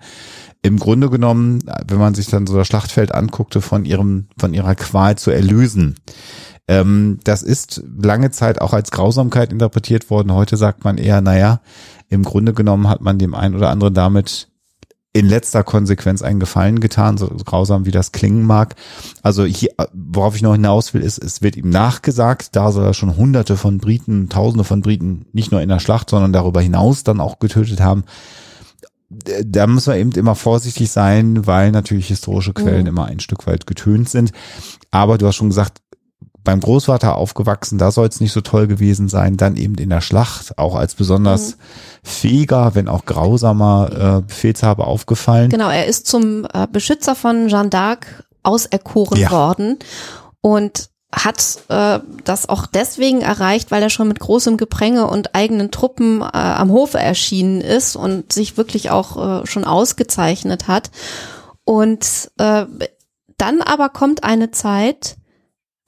[0.62, 4.74] Im Grunde genommen, wenn man sich dann so das Schlachtfeld anguckte, von ihrem, von ihrer
[4.74, 5.96] Qual zu erlösen.
[6.66, 10.32] Ähm, das ist lange Zeit auch als Grausamkeit interpretiert worden.
[10.32, 11.60] Heute sagt man eher, naja,
[12.08, 14.49] im Grunde genommen hat man dem einen oder anderen damit
[15.12, 18.76] in letzter Konsequenz einen Gefallen getan, so grausam wie das klingen mag.
[19.22, 22.94] Also hier, worauf ich noch hinaus will, ist, es wird ihm nachgesagt, da soll er
[22.94, 27.02] schon hunderte von Briten, tausende von Briten nicht nur in der Schlacht, sondern darüber hinaus
[27.02, 28.04] dann auch getötet haben.
[29.08, 32.88] Da muss man eben immer vorsichtig sein, weil natürlich historische Quellen mhm.
[32.88, 34.30] immer ein Stück weit getönt sind.
[34.92, 35.78] Aber du hast schon gesagt,
[36.44, 40.00] beim Großvater aufgewachsen, da soll es nicht so toll gewesen sein, dann eben in der
[40.00, 41.60] Schlacht auch als besonders mhm.
[42.02, 45.50] fähiger, wenn auch grausamer äh, Befehlshaber aufgefallen.
[45.50, 48.06] Genau, er ist zum äh, Beschützer von Jeanne d'Arc
[48.42, 49.30] auserkoren ja.
[49.30, 49.78] worden
[50.40, 55.70] und hat äh, das auch deswegen erreicht, weil er schon mit großem Gepränge und eigenen
[55.70, 60.90] Truppen äh, am Hofe erschienen ist und sich wirklich auch äh, schon ausgezeichnet hat.
[61.64, 62.64] Und äh,
[63.38, 65.16] dann aber kommt eine Zeit,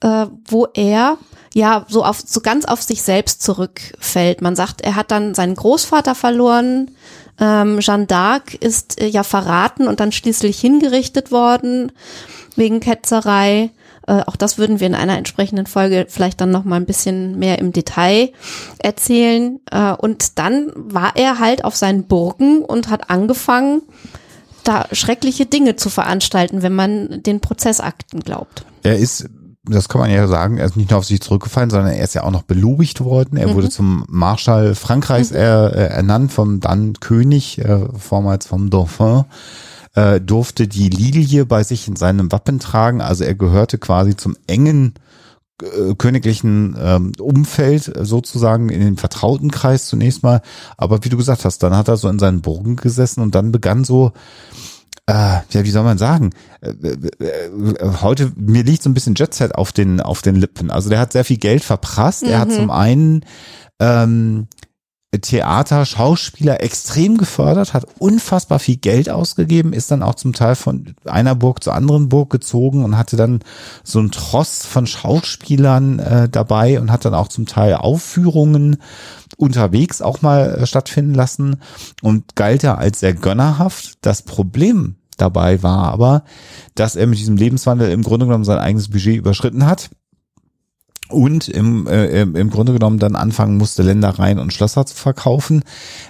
[0.03, 1.17] äh, wo er
[1.53, 4.41] ja so auf so ganz auf sich selbst zurückfällt.
[4.41, 6.91] Man sagt, er hat dann seinen Großvater verloren.
[7.39, 11.91] Ähm, Jeanne d'Arc ist äh, ja verraten und dann schließlich hingerichtet worden
[12.55, 13.71] wegen Ketzerei.
[14.05, 17.39] Äh, auch das würden wir in einer entsprechenden Folge vielleicht dann noch mal ein bisschen
[17.39, 18.31] mehr im Detail
[18.79, 19.59] erzählen.
[19.71, 23.81] Äh, und dann war er halt auf seinen Burgen und hat angefangen,
[24.63, 28.65] da schreckliche Dinge zu veranstalten, wenn man den Prozessakten glaubt.
[28.83, 29.29] Er ist
[29.65, 32.15] das kann man ja sagen, er ist nicht nur auf sich zurückgefallen, sondern er ist
[32.15, 33.37] ja auch noch belobigt worden.
[33.37, 33.55] Er mhm.
[33.55, 35.37] wurde zum Marschall Frankreichs mhm.
[35.37, 39.23] er, äh, ernannt vom dann König, äh, vormals vom Dauphin,
[39.95, 42.99] äh, durfte die Lilie bei sich in seinem Wappen tragen.
[42.99, 44.95] Also er gehörte quasi zum engen
[45.61, 50.41] äh, königlichen ähm, Umfeld sozusagen in den vertrauten Kreis zunächst mal.
[50.75, 53.53] Aber wie du gesagt hast, dann hat er so in seinen Burgen gesessen und dann
[53.53, 54.11] begann so
[55.07, 55.13] äh,
[55.49, 56.31] ja, wie soll man sagen?
[56.61, 56.95] Äh,
[58.01, 60.71] heute, mir liegt so ein bisschen Jetset auf den, auf den Lippen.
[60.71, 62.23] Also der hat sehr viel Geld verprasst.
[62.23, 62.29] Mhm.
[62.29, 62.53] Er hat mhm.
[62.53, 63.25] zum einen
[63.79, 64.47] ähm,
[65.21, 70.95] Theater, Schauspieler extrem gefördert, hat unfassbar viel Geld ausgegeben, ist dann auch zum Teil von
[71.05, 73.39] einer Burg zur anderen Burg gezogen und hatte dann
[73.83, 78.77] so ein Tross von Schauspielern äh, dabei und hat dann auch zum Teil Aufführungen
[79.37, 81.61] unterwegs auch mal äh, stattfinden lassen
[82.01, 83.93] und galt er als sehr gönnerhaft.
[84.01, 86.23] Das Problem dabei war aber,
[86.75, 89.89] dass er mit diesem Lebenswandel im Grunde genommen sein eigenes Budget überschritten hat
[91.09, 95.63] und im, äh, im Grunde genommen dann anfangen musste, Ländereien und Schlösser zu verkaufen,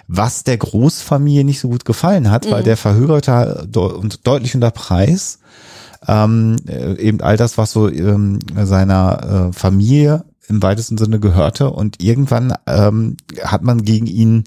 [0.08, 4.72] was der Großfamilie nicht so gut gefallen hat, weil der verhökerte de und deutlich unter
[4.72, 5.40] Preis
[6.08, 11.70] ähm, äh, eben all das, was so ähm, seiner äh, Familie im weitesten Sinne gehörte
[11.70, 14.44] und irgendwann ähm, hat man gegen ihn,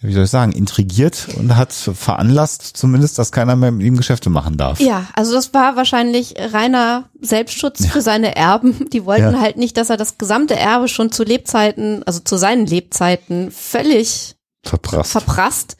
[0.00, 4.30] wie soll ich sagen, intrigiert und hat veranlasst zumindest, dass keiner mehr mit ihm Geschäfte
[4.30, 4.78] machen darf.
[4.78, 8.88] Ja, also das war wahrscheinlich reiner Selbstschutz für seine Erben.
[8.92, 9.40] Die wollten Ja.
[9.40, 14.36] halt nicht, dass er das gesamte Erbe schon zu Lebzeiten, also zu seinen Lebzeiten völlig
[14.62, 15.10] Verprasst.
[15.12, 15.76] verprasst.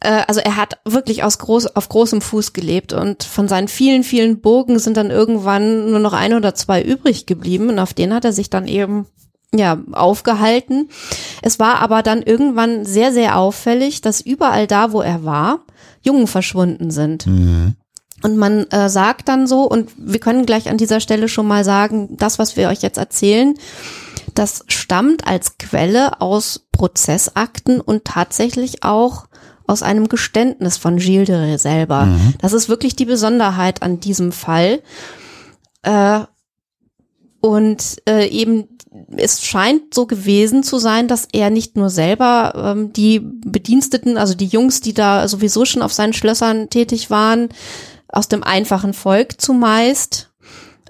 [0.00, 4.04] Äh, Also er hat wirklich aus groß, auf großem Fuß gelebt und von seinen vielen,
[4.04, 8.14] vielen Burgen sind dann irgendwann nur noch ein oder zwei übrig geblieben und auf denen
[8.14, 9.06] hat er sich dann eben
[9.54, 10.90] ja, aufgehalten.
[11.42, 15.60] Es war aber dann irgendwann sehr, sehr auffällig, dass überall da, wo er war,
[16.02, 17.26] Jungen verschwunden sind.
[17.26, 17.74] Mhm.
[18.22, 21.64] Und man äh, sagt dann so, und wir können gleich an dieser Stelle schon mal
[21.64, 23.54] sagen, das, was wir euch jetzt erzählen,
[24.34, 29.27] das stammt als Quelle aus Prozessakten und tatsächlich auch
[29.68, 32.08] aus einem Geständnis von Gilles de Rais selber.
[32.40, 34.80] Das ist wirklich die Besonderheit an diesem Fall.
[35.82, 36.20] Äh,
[37.40, 38.68] und äh, eben
[39.16, 44.34] es scheint so gewesen zu sein, dass er nicht nur selber ähm, die Bediensteten, also
[44.34, 47.50] die Jungs, die da sowieso schon auf seinen Schlössern tätig waren,
[48.08, 50.27] aus dem einfachen Volk zumeist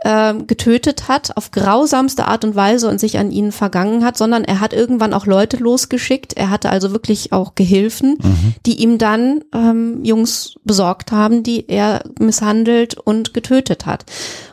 [0.05, 4.45] ähm, getötet hat, auf grausamste Art und Weise und sich an ihnen vergangen hat, sondern
[4.45, 6.35] er hat irgendwann auch Leute losgeschickt.
[6.35, 8.19] Er hatte also wirklich auch Gehilfen,
[8.67, 14.05] die ihm dann ähm, Jungs besorgt haben, die er misshandelt und getötet hat.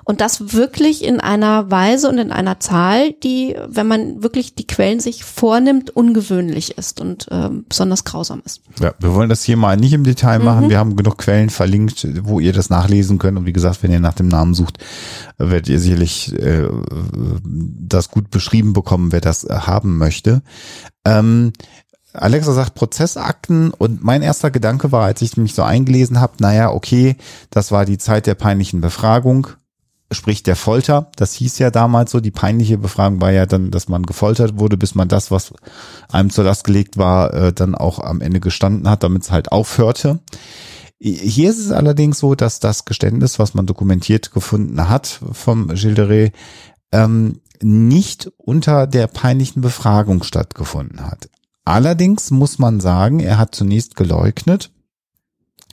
[0.05, 4.67] Und das wirklich in einer Weise und in einer Zahl, die, wenn man wirklich die
[4.67, 8.61] Quellen sich vornimmt, ungewöhnlich ist und ähm, besonders grausam ist.
[8.79, 10.69] Ja, wir wollen das hier mal nicht im Detail machen.
[10.69, 13.37] Wir haben genug Quellen verlinkt, wo ihr das nachlesen könnt.
[13.37, 14.77] Und wie gesagt, wenn ihr nach dem Namen sucht,
[15.39, 16.67] werdet ihr sicherlich äh,
[17.43, 20.43] das gut beschrieben bekommen, wer das äh, haben möchte.
[21.03, 21.51] Ähm,
[22.13, 26.71] Alexa sagt Prozessakten und mein erster Gedanke war, als ich mich so eingelesen habe, naja,
[26.71, 27.17] okay,
[27.49, 29.47] das war die Zeit der peinlichen Befragung,
[30.15, 31.11] sprich der Folter.
[31.15, 34.77] Das hieß ja damals so, die peinliche Befragung war ja dann, dass man gefoltert wurde,
[34.77, 35.53] bis man das, was
[36.09, 39.51] einem zur Last gelegt war, äh, dann auch am Ende gestanden hat, damit es halt
[39.51, 40.19] aufhörte.
[40.97, 45.95] Hier ist es allerdings so, dass das Geständnis, was man dokumentiert gefunden hat vom Gilles
[45.95, 46.31] de Rais,
[46.91, 51.29] ähm, nicht unter der peinlichen Befragung stattgefunden hat.
[51.65, 54.71] Allerdings muss man sagen, er hat zunächst geleugnet.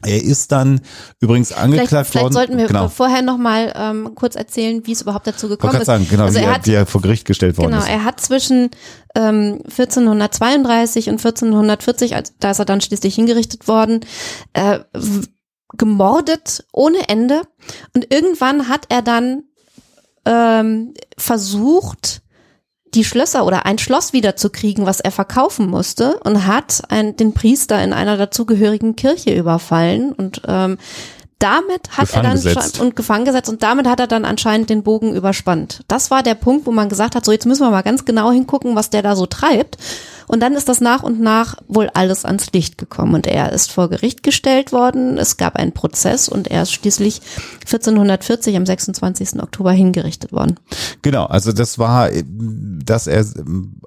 [0.05, 0.81] Er ist dann
[1.21, 2.33] übrigens Vielleicht, angeklagt vielleicht worden.
[2.33, 2.89] sollten wir genau.
[2.89, 5.87] vorher noch mal ähm, kurz erzählen, wie es überhaupt dazu gekommen ist.
[5.87, 7.89] sagen, genau, also wie, er hat wie er vor Gericht gestellt worden Genau, ist.
[7.89, 8.71] er hat zwischen
[9.15, 14.01] ähm, 1432 und 1440, als, da ist er dann schließlich hingerichtet worden,
[14.55, 14.81] äh,
[15.77, 17.43] gemordet ohne Ende.
[17.95, 19.45] Und irgendwann hat er dann
[20.25, 22.23] ähm, versucht,
[22.95, 27.83] die Schlösser oder ein Schloss wiederzukriegen, was er verkaufen musste und hat ein, den Priester
[27.83, 30.79] in einer dazugehörigen Kirche überfallen und ähm,
[31.39, 32.81] damit hat Gefangen er dann gesetzt.
[32.81, 35.83] und gefangen gesetzt und damit hat er dann anscheinend den Bogen überspannt.
[35.89, 38.31] Das war der Punkt, wo man gesagt hat, so jetzt müssen wir mal ganz genau
[38.31, 39.77] hingucken, was der da so treibt.
[40.27, 43.71] Und dann ist das nach und nach wohl alles ans Licht gekommen und er ist
[43.71, 45.19] vor Gericht gestellt worden.
[45.19, 47.21] Es gab einen Prozess und er ist schließlich
[47.65, 49.43] 1440 am 26.
[49.43, 50.59] Oktober hingerichtet worden.
[51.03, 53.25] Genau, also das war, dass er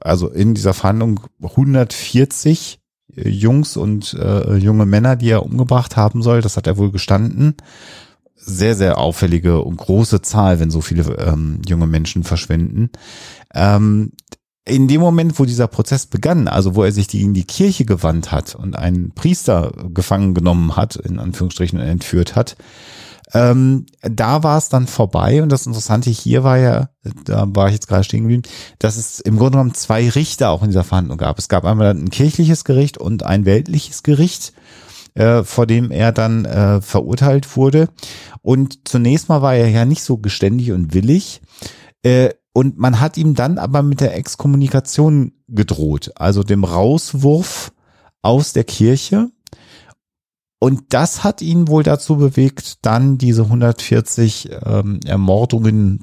[0.02, 2.80] also in dieser Verhandlung 140
[3.16, 7.56] Jungs und äh, junge Männer, die er umgebracht haben soll, das hat er wohl gestanden.
[8.36, 12.90] Sehr, sehr auffällige und große Zahl, wenn so viele ähm, junge Menschen verschwinden.
[13.54, 14.12] Ähm,
[14.68, 18.32] in dem Moment, wo dieser Prozess begann, also wo er sich gegen die Kirche gewandt
[18.32, 22.58] hat und einen Priester gefangen genommen hat, in Anführungsstrichen entführt hat,
[23.34, 26.90] ähm, da war es dann vorbei und das Interessante hier war ja,
[27.26, 28.44] da war ich jetzt gerade stehen geblieben,
[28.80, 31.38] dass es im Grunde genommen zwei Richter auch in dieser Verhandlung gab.
[31.38, 34.54] Es gab einmal ein kirchliches Gericht und ein weltliches Gericht,
[35.16, 37.90] äh, vor dem er dann äh, verurteilt wurde.
[38.42, 41.42] Und zunächst mal war er ja nicht so geständig und willig.
[42.04, 47.74] Äh, und man hat ihm dann aber mit der Exkommunikation gedroht, also dem Rauswurf
[48.22, 49.30] aus der Kirche.
[50.58, 56.00] Und das hat ihn wohl dazu bewegt, dann diese 140 ähm, Ermordungen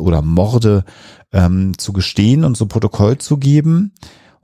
[0.00, 0.84] oder Morde
[1.30, 3.92] ähm, zu gestehen und so Protokoll zu geben.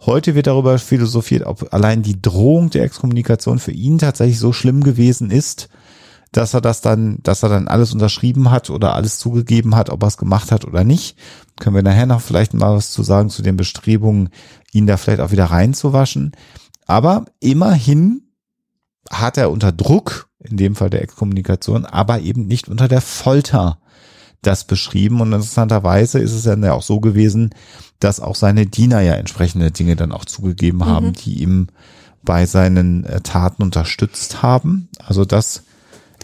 [0.07, 4.85] Heute wird darüber philosophiert, ob allein die Drohung der Exkommunikation für ihn tatsächlich so schlimm
[4.85, 5.69] gewesen ist,
[6.35, 10.03] dass er das dann, dass er dann alles unterschrieben hat oder alles zugegeben hat, ob
[10.03, 11.17] er es gemacht hat oder nicht.
[11.61, 14.31] Können wir nachher noch vielleicht mal was zu sagen zu den Bestrebungen,
[14.73, 16.33] ihn da vielleicht auch wieder reinzuwaschen.
[16.87, 18.23] Aber immerhin
[19.11, 23.79] hat er unter Druck, in dem Fall der Exkommunikation, aber eben nicht unter der Folter
[24.43, 27.51] das beschrieben und interessanterweise ist es dann ja auch so gewesen,
[28.01, 31.69] dass auch seine Diener ja entsprechende Dinge dann auch zugegeben haben, die ihm
[32.23, 34.89] bei seinen äh, Taten unterstützt haben.
[34.99, 35.63] Also das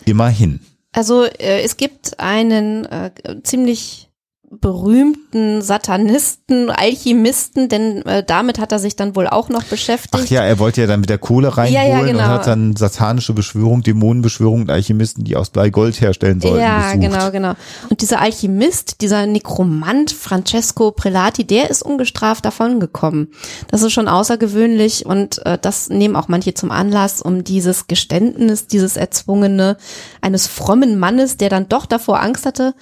[0.04, 0.60] immerhin.
[0.92, 3.10] Also äh, es gibt einen äh,
[3.42, 4.09] ziemlich
[4.50, 10.24] berühmten Satanisten, Alchemisten, denn äh, damit hat er sich dann wohl auch noch beschäftigt.
[10.26, 12.18] Ach ja, er wollte ja dann wieder Kohle reinholen Ja, ja, genau.
[12.24, 16.92] und hat dann satanische Beschwörung, Dämonenbeschwörung und Alchemisten, die aus Blei Gold herstellen sollten, Ja,
[16.92, 17.00] besucht.
[17.00, 17.52] genau, genau.
[17.90, 23.28] Und dieser Alchemist, dieser Nekromant Francesco Prelati, der ist ungestraft davongekommen.
[23.68, 28.66] Das ist schon außergewöhnlich und äh, das nehmen auch manche zum Anlass, um dieses Geständnis,
[28.66, 29.76] dieses Erzwungene
[30.20, 32.74] eines frommen Mannes, der dann doch davor Angst hatte,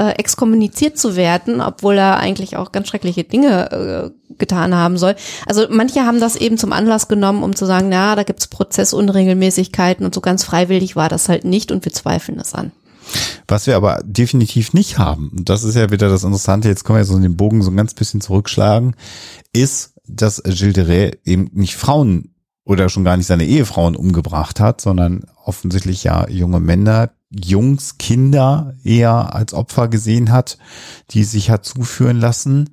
[0.00, 3.70] äh, exkommuniziert zu werden, obwohl er eigentlich auch ganz schreckliche Dinge
[4.30, 5.14] äh, getan haben soll.
[5.46, 10.06] Also manche haben das eben zum Anlass genommen, um zu sagen, na, da gibt's Prozessunregelmäßigkeiten
[10.06, 12.72] und so ganz freiwillig war das halt nicht und wir zweifeln es an.
[13.46, 16.98] Was wir aber definitiv nicht haben, und das ist ja wieder das Interessante, jetzt können
[16.98, 18.94] wir so in den Bogen so ein ganz bisschen zurückschlagen,
[19.52, 22.34] ist, dass Gilles de Rais eben nicht Frauen
[22.70, 28.74] oder schon gar nicht seine Ehefrauen umgebracht hat, sondern offensichtlich ja junge Männer, Jungs, Kinder
[28.84, 30.56] eher als Opfer gesehen hat,
[31.10, 32.70] die sich hat zuführen lassen.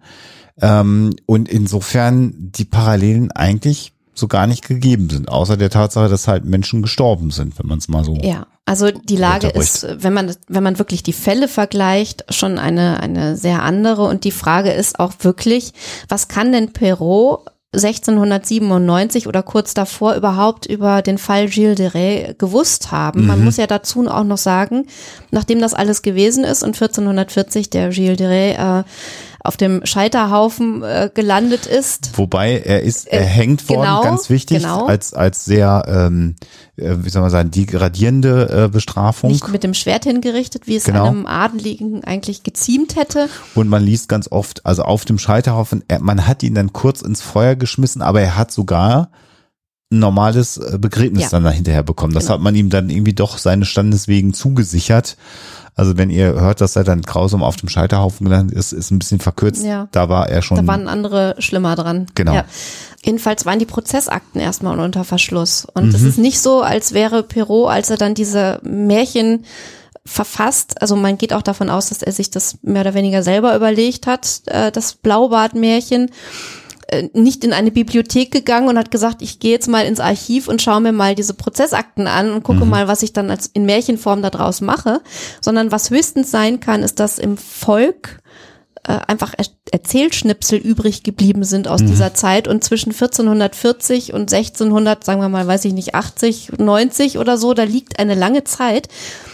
[0.62, 6.28] Ähm, und insofern die Parallelen eigentlich so gar nicht gegeben sind, außer der Tatsache, dass
[6.28, 10.14] halt Menschen gestorben sind, wenn man es mal so Ja, also die Lage ist, wenn
[10.14, 14.04] man, wenn man wirklich die Fälle vergleicht, schon eine, eine sehr andere.
[14.04, 15.74] Und die Frage ist auch wirklich,
[16.08, 17.48] was kann denn Perrault
[17.78, 23.28] 1697 oder kurz davor überhaupt über den Fall Gilles de Rais gewusst haben.
[23.28, 24.86] Man muss ja dazu auch noch sagen,
[25.32, 28.90] nachdem das alles gewesen ist und 1440 der Gilles de Rais äh,
[29.48, 34.60] auf dem Scheiterhaufen äh, gelandet ist, Wobei er ist Äh, erhängt worden, genau, ganz wichtig,
[34.62, 34.86] genau.
[34.86, 36.36] als als sehr, ähm,
[36.76, 39.32] äh, wie soll man sagen, degradierende äh, Bestrafung.
[39.32, 41.08] nicht mit dem Schwert hingerichtet, wie es Genau.
[41.08, 43.30] einem Adeligen eigentlich geziemt hätte.
[43.56, 47.02] Und man liest ganz oft, also auf dem Scheiterhaufen, er, man hat ihn dann kurz
[47.02, 49.10] ins Feuer geschmissen, aber er hat sogar
[49.92, 51.30] ein normales äh, Begräbnis Ja.
[51.30, 52.14] dann dahinterher bekommen.
[52.14, 52.36] Das Genau.
[52.36, 55.16] hat man ihm dann irgendwie doch seines Standes wegen zugesichert.
[55.76, 58.98] Also wenn ihr hört, dass er dann grausam auf dem Scheiterhaufen gelandet ist, ist ein
[59.00, 59.64] bisschen verkürzt.
[59.64, 59.88] Ja.
[59.92, 60.58] Da war er schon.
[60.58, 62.08] Da waren andere schlimmer dran.
[62.16, 62.34] Genau.
[62.34, 62.46] Ja.
[63.06, 65.68] Jedenfalls waren die Prozessakten erstmal unter Verschluss.
[65.74, 69.46] Und es ist nicht so, als wäre Perrault, als er dann diese Märchen
[70.04, 73.56] verfasst, also man geht auch davon aus, dass er sich das mehr oder weniger selber
[73.56, 76.12] überlegt hat, äh, das Blaubart-Märchen, äh,
[77.14, 80.62] nicht in eine Bibliothek gegangen und hat gesagt, ich gehe jetzt mal ins Archiv und
[80.62, 84.22] schaue mir mal diese Prozessakten an und gucke mal, was ich dann als in Märchenform
[84.22, 85.02] daraus mache,
[85.42, 88.22] sondern was höchstens sein kann, ist, dass im Volk
[88.88, 92.48] äh, einfach er Erzählschnipsel übrig geblieben sind aus dieser Zeit.
[92.48, 97.54] Und zwischen 1440 und 1600, sagen wir mal, weiß ich nicht, 80, 90 oder so,
[97.54, 98.88] da liegt eine lange Zeit,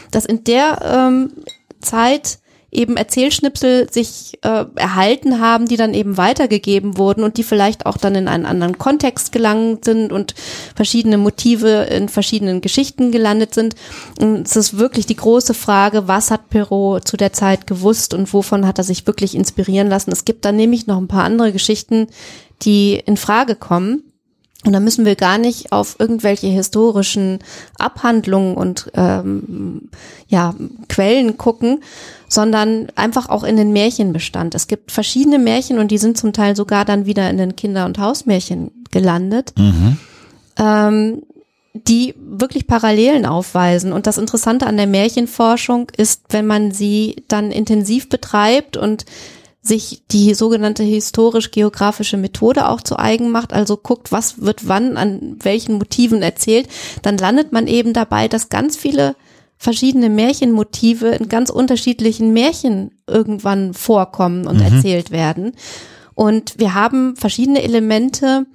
[0.09, 1.33] dass in der ähm,
[1.81, 2.39] Zeit
[2.73, 7.97] eben Erzählschnipsel sich äh, erhalten haben, die dann eben weitergegeben wurden und die vielleicht auch
[7.97, 10.33] dann in einen anderen Kontext gelangt sind und
[10.75, 13.75] verschiedene Motive in verschiedenen Geschichten gelandet sind.
[14.19, 18.33] Und es ist wirklich die große Frage, was hat Perrault zu der Zeit gewusst und
[18.33, 20.11] wovon hat er sich wirklich inspirieren lassen.
[20.11, 22.07] Es gibt dann nämlich noch ein paar andere Geschichten,
[22.63, 24.03] die in Frage kommen.
[24.65, 27.39] Und da müssen wir gar nicht auf irgendwelche historischen
[27.77, 29.89] Abhandlungen und ähm,
[30.27, 30.55] ja,
[30.87, 31.83] Quellen gucken,
[32.33, 34.55] sondern einfach auch in den Märchenbestand.
[34.55, 37.85] Es gibt verschiedene Märchen und die sind zum Teil sogar dann wieder in den Kinder-
[37.85, 39.53] und Hausmärchen gelandet,
[40.57, 41.23] ähm,
[41.73, 43.93] die wirklich Parallelen aufweisen.
[43.93, 49.05] Und das Interessante an der Märchenforschung ist, wenn man sie dann intensiv betreibt und
[49.61, 55.37] sich die sogenannte historisch-geografische Methode auch zu eigen macht, also guckt, was wird wann an
[55.41, 56.67] welchen Motiven erzählt,
[57.01, 59.15] dann landet man eben dabei, dass ganz viele
[59.63, 65.53] verschiedene Märchenmotive in ganz unterschiedlichen Märchen irgendwann vorkommen und erzählt werden.
[66.15, 68.45] Und wir haben verschiedene Elemente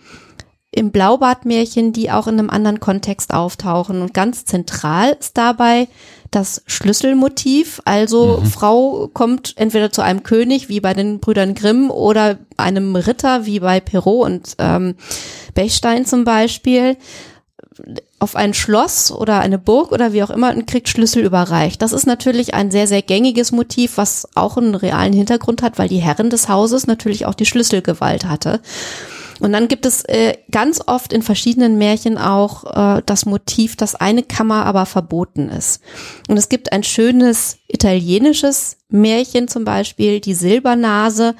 [0.70, 4.02] im Blaubart-Märchen, die auch in einem anderen Kontext auftauchen.
[4.02, 5.88] Und ganz zentral ist dabei
[6.30, 7.80] das Schlüsselmotiv.
[7.86, 13.46] Also Frau kommt entweder zu einem König, wie bei den Brüdern Grimm, oder einem Ritter,
[13.46, 14.96] wie bei Perrault und ähm,
[15.54, 16.98] Bechstein zum Beispiel
[18.18, 21.80] auf ein Schloss oder eine Burg oder wie auch immer und kriegt Schlüssel überreicht.
[21.82, 25.88] Das ist natürlich ein sehr, sehr gängiges Motiv, was auch einen realen Hintergrund hat, weil
[25.88, 28.60] die Herren des Hauses natürlich auch die Schlüsselgewalt hatte.
[29.40, 33.94] Und dann gibt es äh, ganz oft in verschiedenen Märchen auch äh, das Motiv, dass
[33.94, 35.80] eine Kammer aber verboten ist.
[36.28, 41.36] Und es gibt ein schönes italienisches Märchen zum Beispiel, die Silbernase.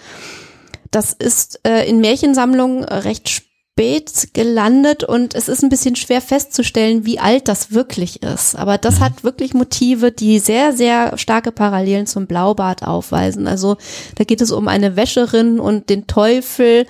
[0.91, 3.48] Das ist äh, in Märchensammlungen recht
[3.79, 8.57] spät gelandet und es ist ein bisschen schwer festzustellen, wie alt das wirklich ist.
[8.57, 13.47] Aber das hat wirklich Motive, die sehr, sehr starke Parallelen zum Blaubart aufweisen.
[13.47, 13.77] Also
[14.17, 16.87] da geht es um eine Wäscherin und den Teufel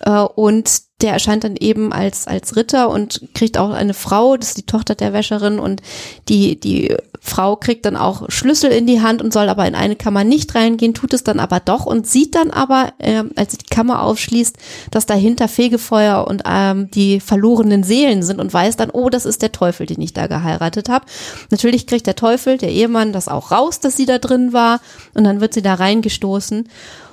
[0.00, 4.48] äh, und der erscheint dann eben als, als Ritter und kriegt auch eine Frau, das
[4.48, 5.82] ist die Tochter der Wäscherin und
[6.28, 6.96] die, die
[7.26, 10.54] Frau kriegt dann auch Schlüssel in die Hand und soll aber in eine Kammer nicht
[10.54, 14.02] reingehen, tut es dann aber doch und sieht dann aber, äh, als sie die Kammer
[14.02, 14.58] aufschließt,
[14.90, 19.40] dass dahinter Fegefeuer und ähm, die verlorenen Seelen sind und weiß dann, oh, das ist
[19.40, 21.06] der Teufel, den ich da geheiratet habe.
[21.50, 24.80] Natürlich kriegt der Teufel, der Ehemann, das auch raus, dass sie da drin war
[25.14, 26.68] und dann wird sie da reingestoßen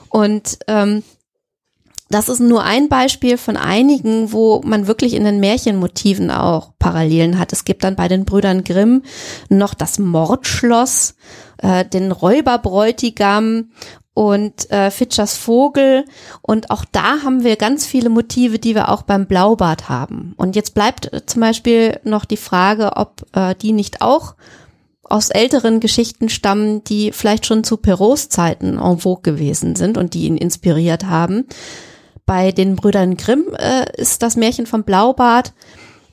[0.09, 1.03] und ähm,
[2.11, 7.39] das ist nur ein Beispiel von einigen, wo man wirklich in den Märchenmotiven auch Parallelen
[7.39, 7.53] hat.
[7.53, 9.03] Es gibt dann bei den Brüdern Grimm
[9.49, 11.15] noch das Mordschloss,
[11.57, 13.71] äh, den Räuberbräutigam
[14.13, 16.05] und äh, Fitchers Vogel.
[16.41, 20.33] Und auch da haben wir ganz viele Motive, die wir auch beim Blaubart haben.
[20.37, 24.35] Und jetzt bleibt äh, zum Beispiel noch die Frage, ob äh, die nicht auch
[25.03, 30.13] aus älteren Geschichten stammen, die vielleicht schon zu Perraults Zeiten en vogue gewesen sind und
[30.13, 31.45] die ihn inspiriert haben.
[32.25, 35.53] Bei den Brüdern Grimm äh, ist das Märchen vom Blaubart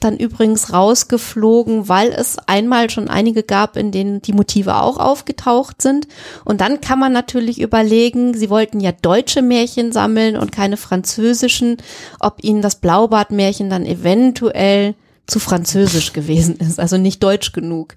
[0.00, 5.82] dann übrigens rausgeflogen, weil es einmal schon einige gab, in denen die Motive auch aufgetaucht
[5.82, 6.06] sind.
[6.44, 11.78] Und dann kann man natürlich überlegen, sie wollten ja deutsche Märchen sammeln und keine französischen,
[12.20, 14.94] ob ihnen das Blaubart-Märchen dann eventuell
[15.26, 17.94] zu französisch gewesen ist, also nicht deutsch genug.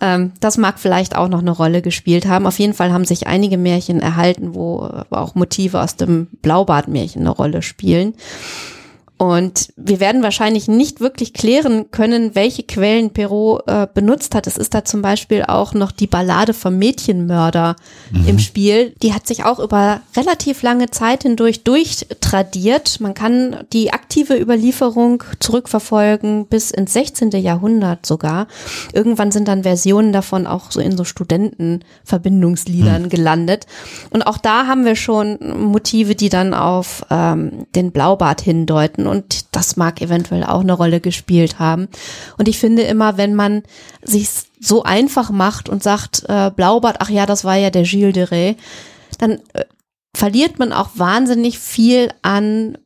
[0.00, 2.46] Ähm, das mag vielleicht auch noch eine Rolle gespielt haben.
[2.46, 7.30] Auf jeden Fall haben sich einige Märchen erhalten, wo auch Motive aus dem Blaubart-Märchen eine
[7.30, 8.14] Rolle spielen.
[9.18, 14.46] Und wir werden wahrscheinlich nicht wirklich klären können, welche Quellen Perrault äh, benutzt hat.
[14.46, 17.76] Es ist da zum Beispiel auch noch die Ballade vom Mädchenmörder
[18.10, 18.28] mhm.
[18.28, 18.94] im Spiel.
[19.02, 23.00] Die hat sich auch über relativ lange Zeit hindurch durchtradiert.
[23.00, 27.30] Man kann die aktive Überlieferung zurückverfolgen bis ins 16.
[27.30, 28.48] Jahrhundert sogar.
[28.92, 33.08] Irgendwann sind dann Versionen davon auch so in so Studentenverbindungsliedern mhm.
[33.08, 33.66] gelandet.
[34.10, 39.54] Und auch da haben wir schon Motive, die dann auf ähm, den Blaubart hindeuten und
[39.54, 41.88] das mag eventuell auch eine Rolle gespielt haben.
[42.38, 43.62] Und ich finde immer, wenn man
[44.02, 44.28] sich
[44.60, 48.24] so einfach macht und sagt, äh, Blaubart, ach ja, das war ja der Gilles de
[48.24, 48.56] Rais,
[49.18, 49.64] dann äh,
[50.16, 52.78] verliert man auch wahnsinnig viel an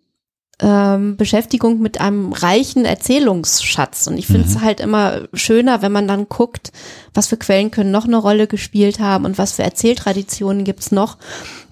[0.62, 4.06] ähm, Beschäftigung mit einem reichen Erzählungsschatz.
[4.06, 4.60] Und ich finde es mhm.
[4.62, 6.72] halt immer schöner, wenn man dann guckt,
[7.14, 11.16] was für Quellen können noch eine Rolle gespielt haben und was für Erzähltraditionen gibt's noch,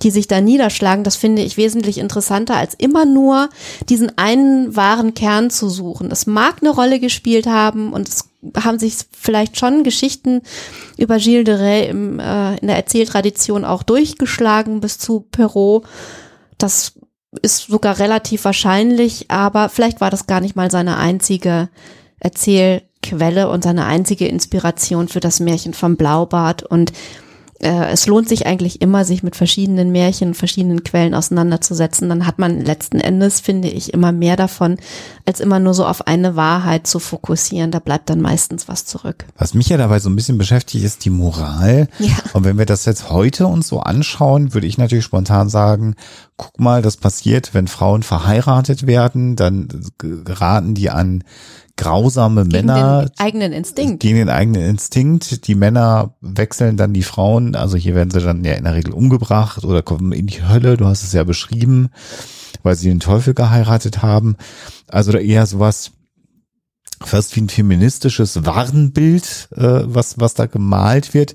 [0.02, 1.04] die sich da niederschlagen.
[1.04, 3.50] Das finde ich wesentlich interessanter, als immer nur
[3.88, 6.10] diesen einen wahren Kern zu suchen.
[6.10, 8.28] Es mag eine Rolle gespielt haben und es
[8.64, 10.42] haben sich vielleicht schon Geschichten
[10.96, 15.84] über Gilles de Rais im, äh, in der Erzähltradition auch durchgeschlagen bis zu Perrault.
[16.56, 16.92] Das
[17.42, 21.68] ist sogar relativ wahrscheinlich, aber vielleicht war das gar nicht mal seine einzige
[22.20, 26.62] Erzählquelle und seine einzige Inspiration für das Märchen vom Blaubart.
[26.62, 26.92] Und
[27.60, 32.08] äh, es lohnt sich eigentlich immer, sich mit verschiedenen Märchen, verschiedenen Quellen auseinanderzusetzen.
[32.08, 34.76] Dann hat man letzten Endes, finde ich, immer mehr davon,
[35.26, 37.70] als immer nur so auf eine Wahrheit zu fokussieren.
[37.70, 39.24] Da bleibt dann meistens was zurück.
[39.36, 41.88] Was mich ja dabei so ein bisschen beschäftigt, ist die Moral.
[41.98, 42.16] Ja.
[42.32, 45.96] Und wenn wir das jetzt heute uns so anschauen, würde ich natürlich spontan sagen,
[46.36, 51.24] guck mal, das passiert, wenn Frauen verheiratet werden, dann geraten die an
[51.78, 53.06] grausame gegen Männer.
[53.06, 54.00] Den eigenen Instinkt.
[54.00, 55.46] Gegen den eigenen Instinkt.
[55.46, 57.54] Die Männer wechseln dann die Frauen.
[57.54, 60.76] Also hier werden sie dann ja in der Regel umgebracht oder kommen in die Hölle.
[60.76, 61.88] Du hast es ja beschrieben,
[62.62, 64.36] weil sie den Teufel geheiratet haben.
[64.88, 65.92] Also eher sowas
[67.04, 71.34] fast wie ein feministisches Warnbild, äh, was, was da gemalt wird.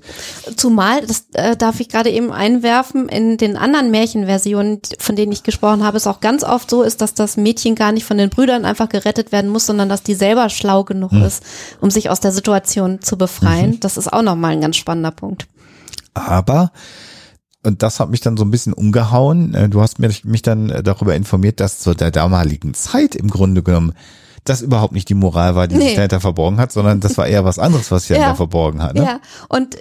[0.56, 5.42] Zumal, das äh, darf ich gerade eben einwerfen, in den anderen Märchenversionen, von denen ich
[5.42, 8.30] gesprochen habe, es auch ganz oft so ist, dass das Mädchen gar nicht von den
[8.30, 11.22] Brüdern einfach gerettet werden muss, sondern dass die selber schlau genug hm.
[11.22, 11.42] ist,
[11.80, 13.72] um sich aus der Situation zu befreien.
[13.72, 13.80] Mhm.
[13.80, 15.46] Das ist auch nochmal ein ganz spannender Punkt.
[16.14, 16.70] Aber
[17.64, 19.54] und das hat mich dann so ein bisschen umgehauen.
[19.54, 23.62] Äh, du hast mich, mich dann darüber informiert, dass zu der damaligen Zeit im Grunde
[23.62, 23.94] genommen
[24.44, 25.86] das überhaupt nicht die Moral war, die nee.
[25.86, 28.82] sich dahinter verborgen hat, sondern das war eher was anderes, was sich ja, dahinter verborgen
[28.82, 28.94] hat.
[28.94, 29.04] Ne?
[29.04, 29.76] Ja, und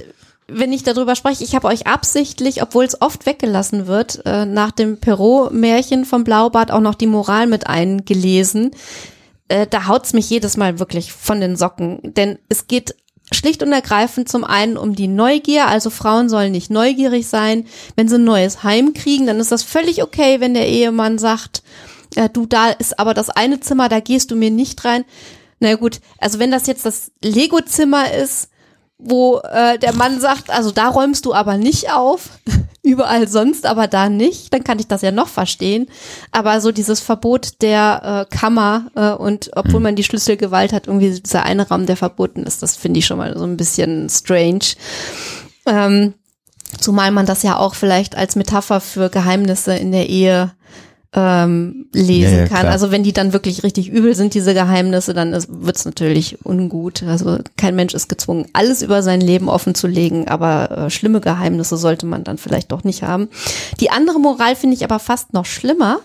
[0.47, 4.71] wenn ich darüber spreche, ich habe euch absichtlich, obwohl es oft weggelassen wird, äh, nach
[4.71, 8.71] dem Perrault-Märchen vom Blaubart auch noch die Moral mit eingelesen.
[9.47, 12.95] Äh, da haut's mich jedes Mal wirklich von den Socken, denn es geht
[13.31, 17.65] schlicht und ergreifend zum einen um die Neugier, also Frauen sollen nicht neugierig sein.
[17.95, 21.63] Wenn sie ein neues Heim kriegen, dann ist das völlig okay, wenn der Ehemann sagt,
[22.15, 25.05] äh, du, da ist aber das eine Zimmer, da gehst du mir nicht rein.
[25.59, 28.49] Na gut, also wenn das jetzt das Lego-Zimmer ist,
[28.97, 32.29] wo äh, der Mann sagt, also da räumst du aber nicht auf,
[32.83, 35.87] überall sonst, aber da nicht, dann kann ich das ja noch verstehen.
[36.31, 41.19] Aber so dieses Verbot der äh, Kammer äh, und obwohl man die Schlüsselgewalt hat, irgendwie
[41.19, 44.75] dieser eine Raum, der verboten ist, das finde ich schon mal so ein bisschen strange.
[45.65, 46.13] Ähm,
[46.79, 50.51] zumal man das ja auch vielleicht als Metapher für Geheimnisse in der Ehe
[51.15, 52.59] ähm, lesen Ja, ja, kann.
[52.61, 52.71] klar.
[52.71, 57.03] Also wenn die dann wirklich richtig übel sind, diese Geheimnisse, dann wird es natürlich ungut.
[57.03, 61.21] Also kein Mensch ist gezwungen, alles über sein Leben offen zu legen, aber äh, schlimme
[61.21, 63.29] Geheimnisse sollte man dann vielleicht doch nicht haben.
[63.79, 65.99] Die andere Moral finde ich aber fast noch schlimmer.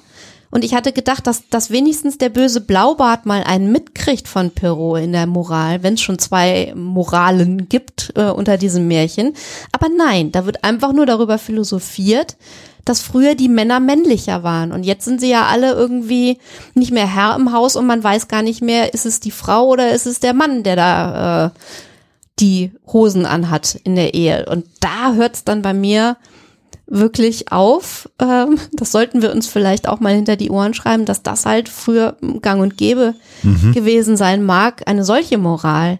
[0.50, 5.04] Und ich hatte gedacht, dass, dass wenigstens der böse Blaubart mal einen mitkriegt von Perrault
[5.04, 9.34] in der Moral, wenn es schon zwei Moralen gibt äh, unter diesem Märchen.
[9.72, 12.36] Aber nein, da wird einfach nur darüber philosophiert,
[12.84, 14.72] dass früher die Männer männlicher waren.
[14.72, 16.38] Und jetzt sind sie ja alle irgendwie
[16.74, 19.68] nicht mehr Herr im Haus und man weiß gar nicht mehr, ist es die Frau
[19.68, 21.50] oder ist es der Mann, der da äh,
[22.40, 24.46] die Hosen anhat in der Ehe.
[24.46, 26.16] Und da hört's dann bei mir
[26.86, 28.08] wirklich auf.
[28.18, 31.68] Ähm, das sollten wir uns vielleicht auch mal hinter die Ohren schreiben, dass das halt
[31.68, 33.14] früher gang und gäbe
[33.74, 35.98] gewesen sein mag, eine solche Moral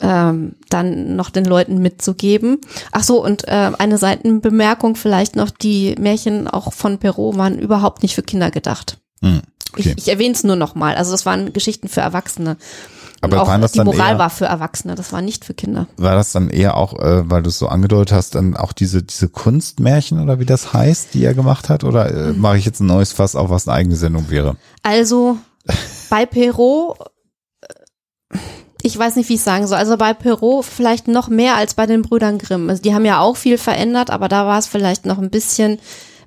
[0.00, 2.60] ähm, dann noch den Leuten mitzugeben.
[2.92, 8.02] Ach so, und äh, eine Seitenbemerkung vielleicht noch, die Märchen auch von Perrault waren überhaupt
[8.02, 8.98] nicht für Kinder gedacht.
[9.22, 9.42] Hm,
[9.72, 9.94] okay.
[9.96, 10.96] Ich, ich erwähne es nur noch mal.
[10.96, 12.56] Also das waren Geschichten für Erwachsene.
[13.20, 15.86] Aber auch das die dann Moral eher- war für Erwachsene, das war nicht für Kinder.
[15.96, 19.02] War das dann eher auch, äh, weil du es so angedeutet hast, dann auch diese,
[19.02, 21.84] diese Kunstmärchen oder wie das heißt, die er gemacht hat?
[21.84, 22.40] Oder äh, Mhm.
[22.40, 24.56] mache ich jetzt ein neues Fass auf, was eine eigene Sendung wäre?
[24.82, 25.38] Also
[26.10, 26.98] bei Perrault,
[27.62, 28.36] äh,
[28.84, 31.86] ich weiß nicht, wie ich sagen soll, also bei Perrault vielleicht noch mehr als bei
[31.86, 32.68] den Brüdern Grimm.
[32.68, 35.78] Also die haben ja auch viel verändert, aber da war es vielleicht noch ein bisschen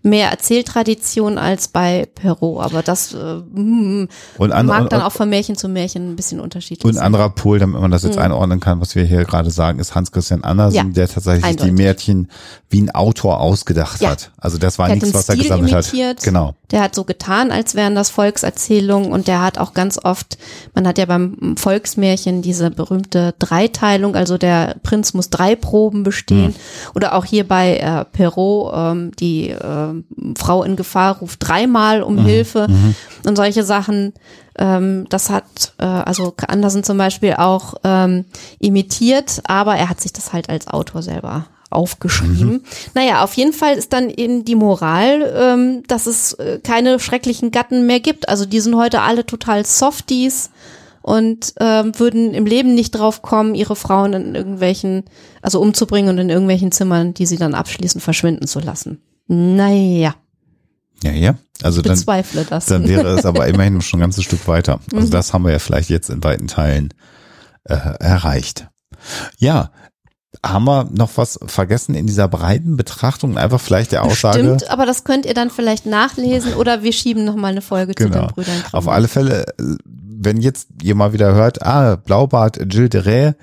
[0.04, 2.64] mehr Erzähltradition als bei Perrault.
[2.64, 6.16] Aber das äh, mm, Und an- mag und- dann auch von Märchen zu Märchen ein
[6.16, 7.06] bisschen unterschiedlich Und ein sein.
[7.06, 10.44] anderer Pol, damit man das jetzt einordnen kann, was wir hier gerade sagen, ist Hans-Christian
[10.44, 10.88] Andersen, Mhm.
[10.90, 11.74] Ja, der tatsächlich die eindeutig.
[11.74, 12.32] Märchen
[12.70, 14.10] wie ein Autor ausgedacht Ja.
[14.12, 14.32] hat.
[14.38, 16.18] Also das war Der nichts, was er Stil gesammelt imitiert.
[16.18, 16.24] hat.
[16.24, 16.54] Genau.
[16.72, 20.38] Der hat so getan, als wären das Volkserzählungen und der hat auch ganz oft,
[20.76, 26.54] man hat ja beim Volksmärchen diese berühmte Dreiteilung, also der Prinz muss drei Proben bestehen
[26.94, 29.87] oder auch hier bei äh, Perrault, ähm, die äh,
[30.38, 32.68] Frau in Gefahr ruft dreimal um Hilfe
[33.26, 34.14] und solche Sachen.
[34.58, 38.26] Ähm, das hat äh, also Andersen zum Beispiel auch ähm,
[38.60, 42.64] imitiert, aber er hat sich das halt als Autor selber aufgeschrieben.
[42.94, 47.52] Naja, auf jeden Fall ist dann eben die Moral, ähm, dass es äh, keine schrecklichen
[47.52, 48.30] Gatten mehr gibt.
[48.30, 50.50] Also die sind heute alle total Softies
[51.02, 55.04] und ähm, würden im Leben nicht drauf kommen, ihre Frauen in irgendwelchen,
[55.42, 59.02] also umzubringen und in irgendwelchen Zimmern, die sie dann abschließend verschwinden zu lassen.
[59.28, 60.16] Naja,
[61.04, 61.36] Ja, ja.
[61.64, 62.66] Also dann, bezweifle das.
[62.68, 64.80] dann wäre es aber immerhin schon ein ganzes Stück weiter.
[64.92, 65.00] Mhm.
[65.00, 66.94] Also das haben wir ja vielleicht jetzt in weiten Teilen
[67.64, 68.68] äh, erreicht.
[69.38, 69.72] Ja,
[70.46, 73.38] haben wir noch was vergessen in dieser breiten Betrachtung?
[73.38, 74.40] Einfach vielleicht der Aussage.
[74.40, 77.96] Stimmt, aber das könnt ihr dann vielleicht nachlesen oder wir schieben noch mal eine Folge
[77.96, 78.28] zu Genau.
[78.28, 78.74] den Brüdern Grimm.
[78.74, 83.34] Auf alle Fälle, äh, wenn jetzt ihr mal wieder hört, ah, Blaubart, Gilles de Rais,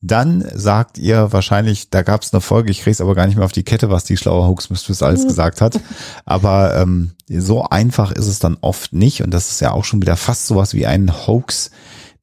[0.00, 3.44] dann sagt ihr wahrscheinlich, da gab es eine Folge, ich krieg's aber gar nicht mehr
[3.44, 5.80] auf die Kette, was die schlaue Hoax Mistress alles gesagt hat.
[6.24, 10.02] Aber ähm, so einfach ist es dann oft nicht und das ist ja auch schon
[10.02, 11.70] wieder fast sowas wie ein Hoax,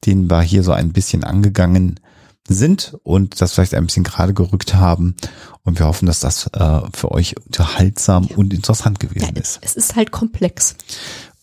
[0.06, 2.00] den wir hier so ein bisschen angegangen
[2.48, 5.16] sind und das vielleicht ein bisschen gerade gerückt haben.
[5.62, 9.58] Und wir hoffen, dass das äh, für euch unterhaltsam und interessant gewesen ist.
[9.62, 10.76] es ist halt komplex.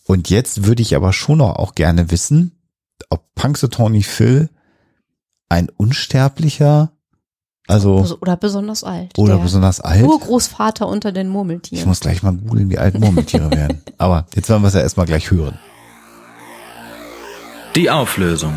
[0.06, 2.52] Und jetzt würde ich aber schon noch auch gerne wissen,
[3.10, 4.50] ob Punxsutawney Phil
[5.52, 6.92] ein unsterblicher,
[7.68, 9.18] also Oder besonders alt.
[9.18, 10.04] oder Der besonders alt.
[10.04, 11.88] Urgroßvater unter den Ich Murmeltieren.
[11.88, 13.82] muss gleich mal googeln, wie alt Murmeltiere werden.
[13.98, 15.60] Aber jetzt werden wir es ja erstmal gleich hören.
[17.76, 18.54] Die Auflösung.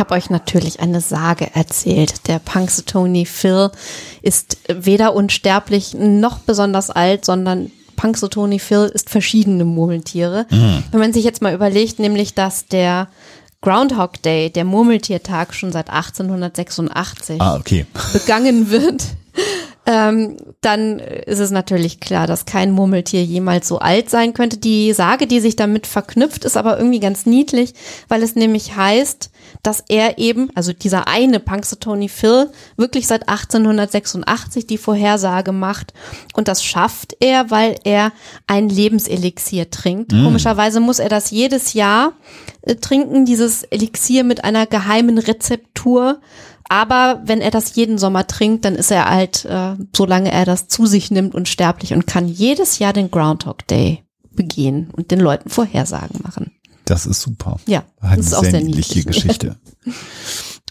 [0.00, 2.26] Habe euch natürlich eine Sage erzählt.
[2.26, 3.70] Der Punxsutawney Phil
[4.22, 10.46] ist weder unsterblich noch besonders alt, sondern Punxsutawney Phil ist verschiedene Murmeltiere.
[10.48, 13.08] Wenn man sich jetzt mal überlegt, nämlich dass der
[13.60, 17.84] Groundhog Day, der Murmeltiertag, schon seit 1886 Ah, okay.
[18.14, 19.04] begangen wird,
[19.86, 24.58] ähm, dann ist es natürlich klar, dass kein Murmeltier jemals so alt sein könnte.
[24.58, 27.74] Die Sage, die sich damit verknüpft, ist aber irgendwie ganz niedlich,
[28.08, 29.30] weil es nämlich heißt,
[29.62, 35.92] dass er eben, also dieser eine Punxsutawney Phil, wirklich seit 1886 die Vorhersage macht.
[36.34, 38.12] Und das schafft er, weil er
[38.46, 40.12] ein Lebenselixier trinkt.
[40.12, 42.12] Komischerweise muss er das jedes Jahr
[42.62, 46.20] äh, trinken, dieses Elixier mit einer geheimen Rezeptur.
[46.70, 50.68] Aber wenn er das jeden Sommer trinkt, dann ist er alt, äh, solange er das
[50.68, 55.50] zu sich nimmt, unsterblich und kann jedes Jahr den Groundhog Day begehen und den Leuten
[55.50, 56.52] Vorhersagen machen.
[56.84, 57.58] Das ist super.
[57.66, 59.16] Ja, Eine das ist auch sehr sehr niedliche niedlich.
[59.16, 59.56] Geschichte.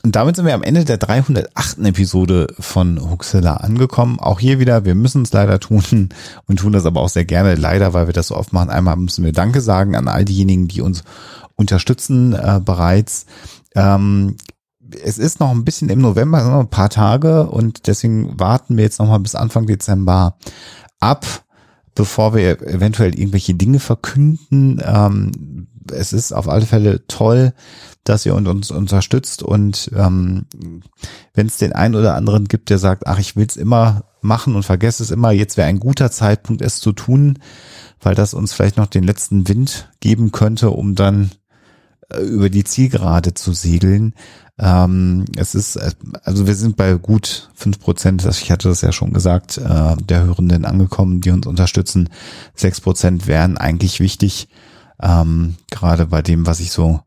[0.01, 1.79] Und damit sind wir am Ende der 308.
[1.79, 4.17] Episode von Huxilla angekommen.
[4.17, 5.83] Auch hier wieder, wir müssen es leider tun
[6.47, 7.55] und tun das aber auch sehr gerne.
[7.55, 8.69] Leider, weil wir das so oft machen.
[8.69, 11.03] Einmal müssen wir Danke sagen an all diejenigen, die uns
[11.55, 13.25] unterstützen äh, bereits.
[13.75, 14.37] Ähm,
[15.03, 18.83] es ist noch ein bisschen im November, noch ein paar Tage und deswegen warten wir
[18.83, 20.37] jetzt noch mal bis Anfang Dezember
[20.99, 21.25] ab,
[21.95, 24.81] bevor wir eventuell irgendwelche Dinge verkünden.
[24.83, 27.53] Ähm, es ist auf alle Fälle toll,
[28.03, 30.45] dass ihr uns unterstützt und ähm,
[31.33, 34.55] wenn es den einen oder anderen gibt, der sagt, ach, ich will es immer machen
[34.55, 37.39] und vergesse es immer, jetzt wäre ein guter Zeitpunkt, es zu tun,
[38.01, 41.31] weil das uns vielleicht noch den letzten Wind geben könnte, um dann
[42.17, 44.13] über die Zielgerade zu segeln.
[44.57, 45.91] Ähm, es ist, äh,
[46.23, 50.23] also wir sind bei gut fünf Prozent, ich hatte das ja schon gesagt, äh, der
[50.25, 52.09] Hörenden angekommen, die uns unterstützen.
[52.55, 54.49] Sechs Prozent wären eigentlich wichtig,
[55.01, 56.99] ähm, gerade bei dem, was ich so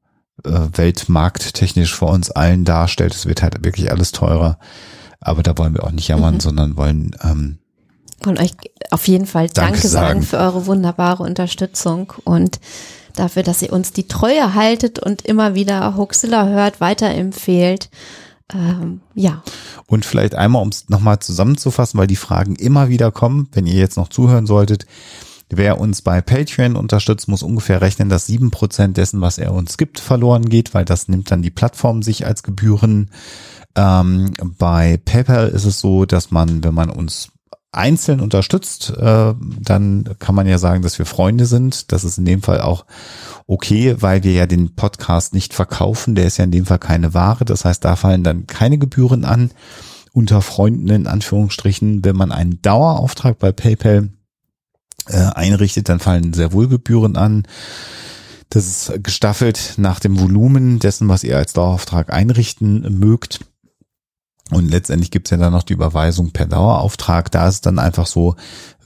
[0.44, 3.14] äh, weltmarkttechnisch vor uns allen darstellt.
[3.14, 4.58] Es wird halt wirklich alles teurer.
[5.20, 6.40] Aber da wollen wir auch nicht jammern, Mhm.
[6.40, 7.58] sondern wollen ähm,
[8.26, 8.52] Und euch
[8.90, 10.06] auf jeden Fall Danke Danke, sagen.
[10.08, 12.60] sagen für eure wunderbare Unterstützung und
[13.18, 17.90] dafür, dass ihr uns die Treue haltet und immer wieder Hoaxilla hört, weiterempfehlt.
[18.54, 19.42] Ähm, ja,
[19.86, 23.74] Und vielleicht einmal, um es nochmal zusammenzufassen, weil die Fragen immer wieder kommen, wenn ihr
[23.74, 24.86] jetzt noch zuhören solltet.
[25.54, 29.76] Wer uns bei Patreon unterstützt, muss ungefähr rechnen, dass sieben Prozent dessen, was er uns
[29.76, 33.10] gibt, verloren geht, weil das nimmt dann die Plattform sich als Gebühren.
[33.74, 37.31] Ähm, bei PayPal ist es so, dass man, wenn man uns
[37.72, 41.90] einzeln unterstützt, äh, dann kann man ja sagen, dass wir Freunde sind.
[41.90, 42.84] Das ist in dem Fall auch
[43.46, 46.14] okay, weil wir ja den Podcast nicht verkaufen.
[46.14, 47.46] Der ist ja in dem Fall keine Ware.
[47.46, 49.50] Das heißt, da fallen dann keine Gebühren an.
[50.12, 54.10] Unter Freunden in Anführungsstrichen, wenn man einen Dauerauftrag bei PayPal
[55.08, 57.44] äh, einrichtet, dann fallen sehr wohl Gebühren an.
[58.50, 63.40] Das ist gestaffelt nach dem Volumen dessen, was ihr als Dauerauftrag einrichten mögt.
[64.50, 67.30] Und letztendlich gibt's ja dann noch die Überweisung per Dauerauftrag.
[67.30, 68.36] Da ist es dann einfach so,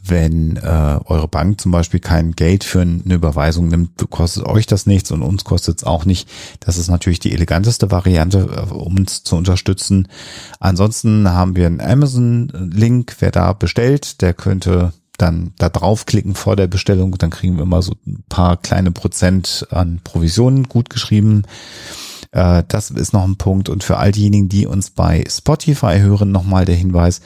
[0.09, 4.86] wenn äh, eure Bank zum Beispiel kein Geld für eine Überweisung nimmt, kostet euch das
[4.86, 6.28] nichts und uns kostet es auch nicht.
[6.61, 10.09] Das ist natürlich die eleganteste Variante, äh, um uns zu unterstützen.
[10.61, 13.16] Ansonsten haben wir einen Amazon-Link.
[13.18, 17.16] Wer da bestellt, der könnte dann da draufklicken vor der Bestellung.
[17.18, 21.42] Dann kriegen wir immer so ein paar kleine Prozent an Provisionen gut geschrieben.
[22.37, 23.68] Äh, Das ist noch ein Punkt.
[23.68, 27.20] Und für all diejenigen, die uns bei Spotify hören, nochmal der Hinweis,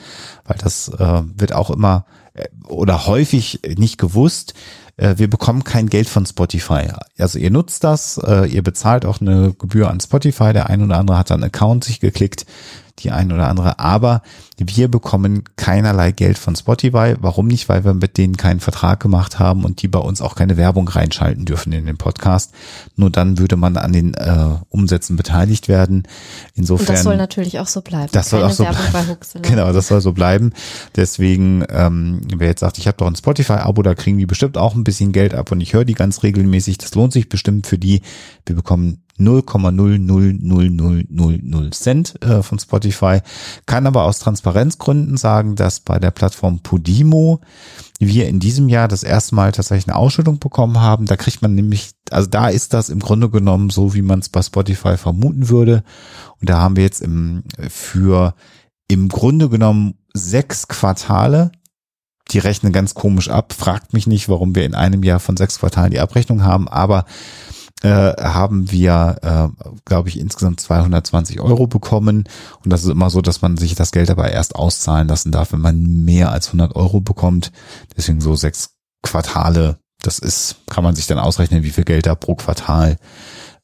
[0.45, 4.53] weil das äh, wird auch immer äh, oder häufig nicht gewusst.
[4.95, 6.87] Äh, Wir bekommen kein Geld von Spotify.
[7.17, 10.53] Also ihr nutzt das, äh, ihr bezahlt auch eine Gebühr an Spotify.
[10.53, 12.45] Der ein oder andere hat dann Account sich geklickt,
[13.01, 13.79] die ein oder andere.
[13.79, 14.21] Aber
[14.57, 17.15] wir bekommen keinerlei Geld von Spotify.
[17.19, 17.69] Warum nicht?
[17.69, 20.87] Weil wir mit denen keinen Vertrag gemacht haben und die bei uns auch keine Werbung
[20.87, 22.51] reinschalten dürfen in den Podcast.
[22.95, 26.07] Nur dann würde man an den äh, Umsätzen beteiligt werden.
[26.53, 26.87] Insofern.
[26.87, 28.09] und das soll natürlich auch so bleiben.
[28.11, 29.07] Das soll Keine auch so Werbung bleiben.
[29.09, 29.41] Hoaxilla.
[29.51, 30.53] Genau, das soll so bleiben.
[30.95, 34.75] Deswegen, ähm, wer jetzt sagt, ich habe doch ein Spotify-Abo, da kriegen die bestimmt auch
[34.75, 36.77] ein bisschen Geld ab und ich höre die ganz regelmäßig.
[36.77, 38.01] Das lohnt sich bestimmt für die.
[38.45, 43.21] Wir bekommen 0,00000 Cent äh, von Spotify.
[43.65, 47.41] Kann aber aus Transparenzgründen sagen, dass bei der Plattform Podimo
[47.99, 51.05] wir in diesem Jahr das erste Mal tatsächlich eine Ausschüttung bekommen haben.
[51.05, 54.29] Da kriegt man nämlich, also da ist das im Grunde genommen so, wie man es
[54.29, 55.83] bei Spotify vermuten würde.
[56.39, 58.33] Und da haben wir jetzt im, für
[58.87, 61.51] im Grunde genommen sechs Quartale.
[62.31, 63.53] Die rechnen ganz komisch ab.
[63.53, 67.05] Fragt mich nicht, warum wir in einem Jahr von sechs Quartalen die Abrechnung haben, aber
[67.81, 72.25] äh, haben wir, äh, glaube ich, insgesamt 220 Euro bekommen.
[72.63, 75.53] Und das ist immer so, dass man sich das Geld aber erst auszahlen lassen darf,
[75.53, 77.51] wenn man mehr als 100 Euro bekommt.
[77.97, 79.77] Deswegen so sechs Quartale.
[80.01, 82.97] Das ist, kann man sich dann ausrechnen, wie viel Geld da pro Quartal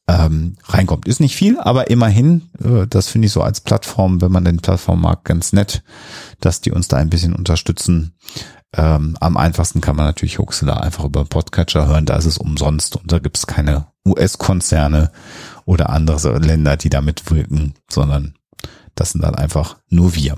[0.08, 1.06] ähm, reinkommt.
[1.06, 4.58] Ist nicht viel, aber immerhin, äh, das finde ich so als Plattform, wenn man den
[4.58, 5.82] Plattform mag, ganz nett,
[6.40, 8.14] dass die uns da ein bisschen unterstützen.
[8.76, 12.96] Ähm, am einfachsten kann man natürlich Huxela einfach über Podcatcher hören, da ist es umsonst
[12.96, 15.10] und da gibt es keine US-Konzerne
[15.64, 18.34] oder andere Länder, die da mitwirken, sondern
[18.94, 20.36] das sind dann einfach nur wir.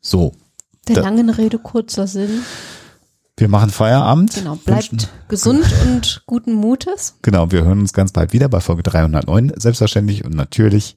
[0.00, 0.32] So,
[0.86, 2.42] Der Da- langen Rede kurzer Sinn.
[3.36, 4.34] wir machen Feierabend.
[4.34, 7.16] Genau, bleibt Wünschen- gesund und guten Mutes.
[7.22, 10.96] Genau, wir hören uns ganz bald wieder bei Folge 309, selbstverständlich und natürlich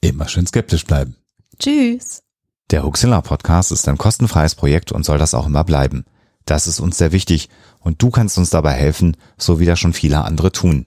[0.00, 1.16] immer schön skeptisch bleiben.
[1.58, 2.22] Tschüss.
[2.70, 6.04] Der Huxilla Podcast ist ein kostenfreies Projekt und soll das auch immer bleiben.
[6.46, 9.92] Das ist uns sehr wichtig und du kannst uns dabei helfen, so wie das schon
[9.92, 10.86] viele andere tun.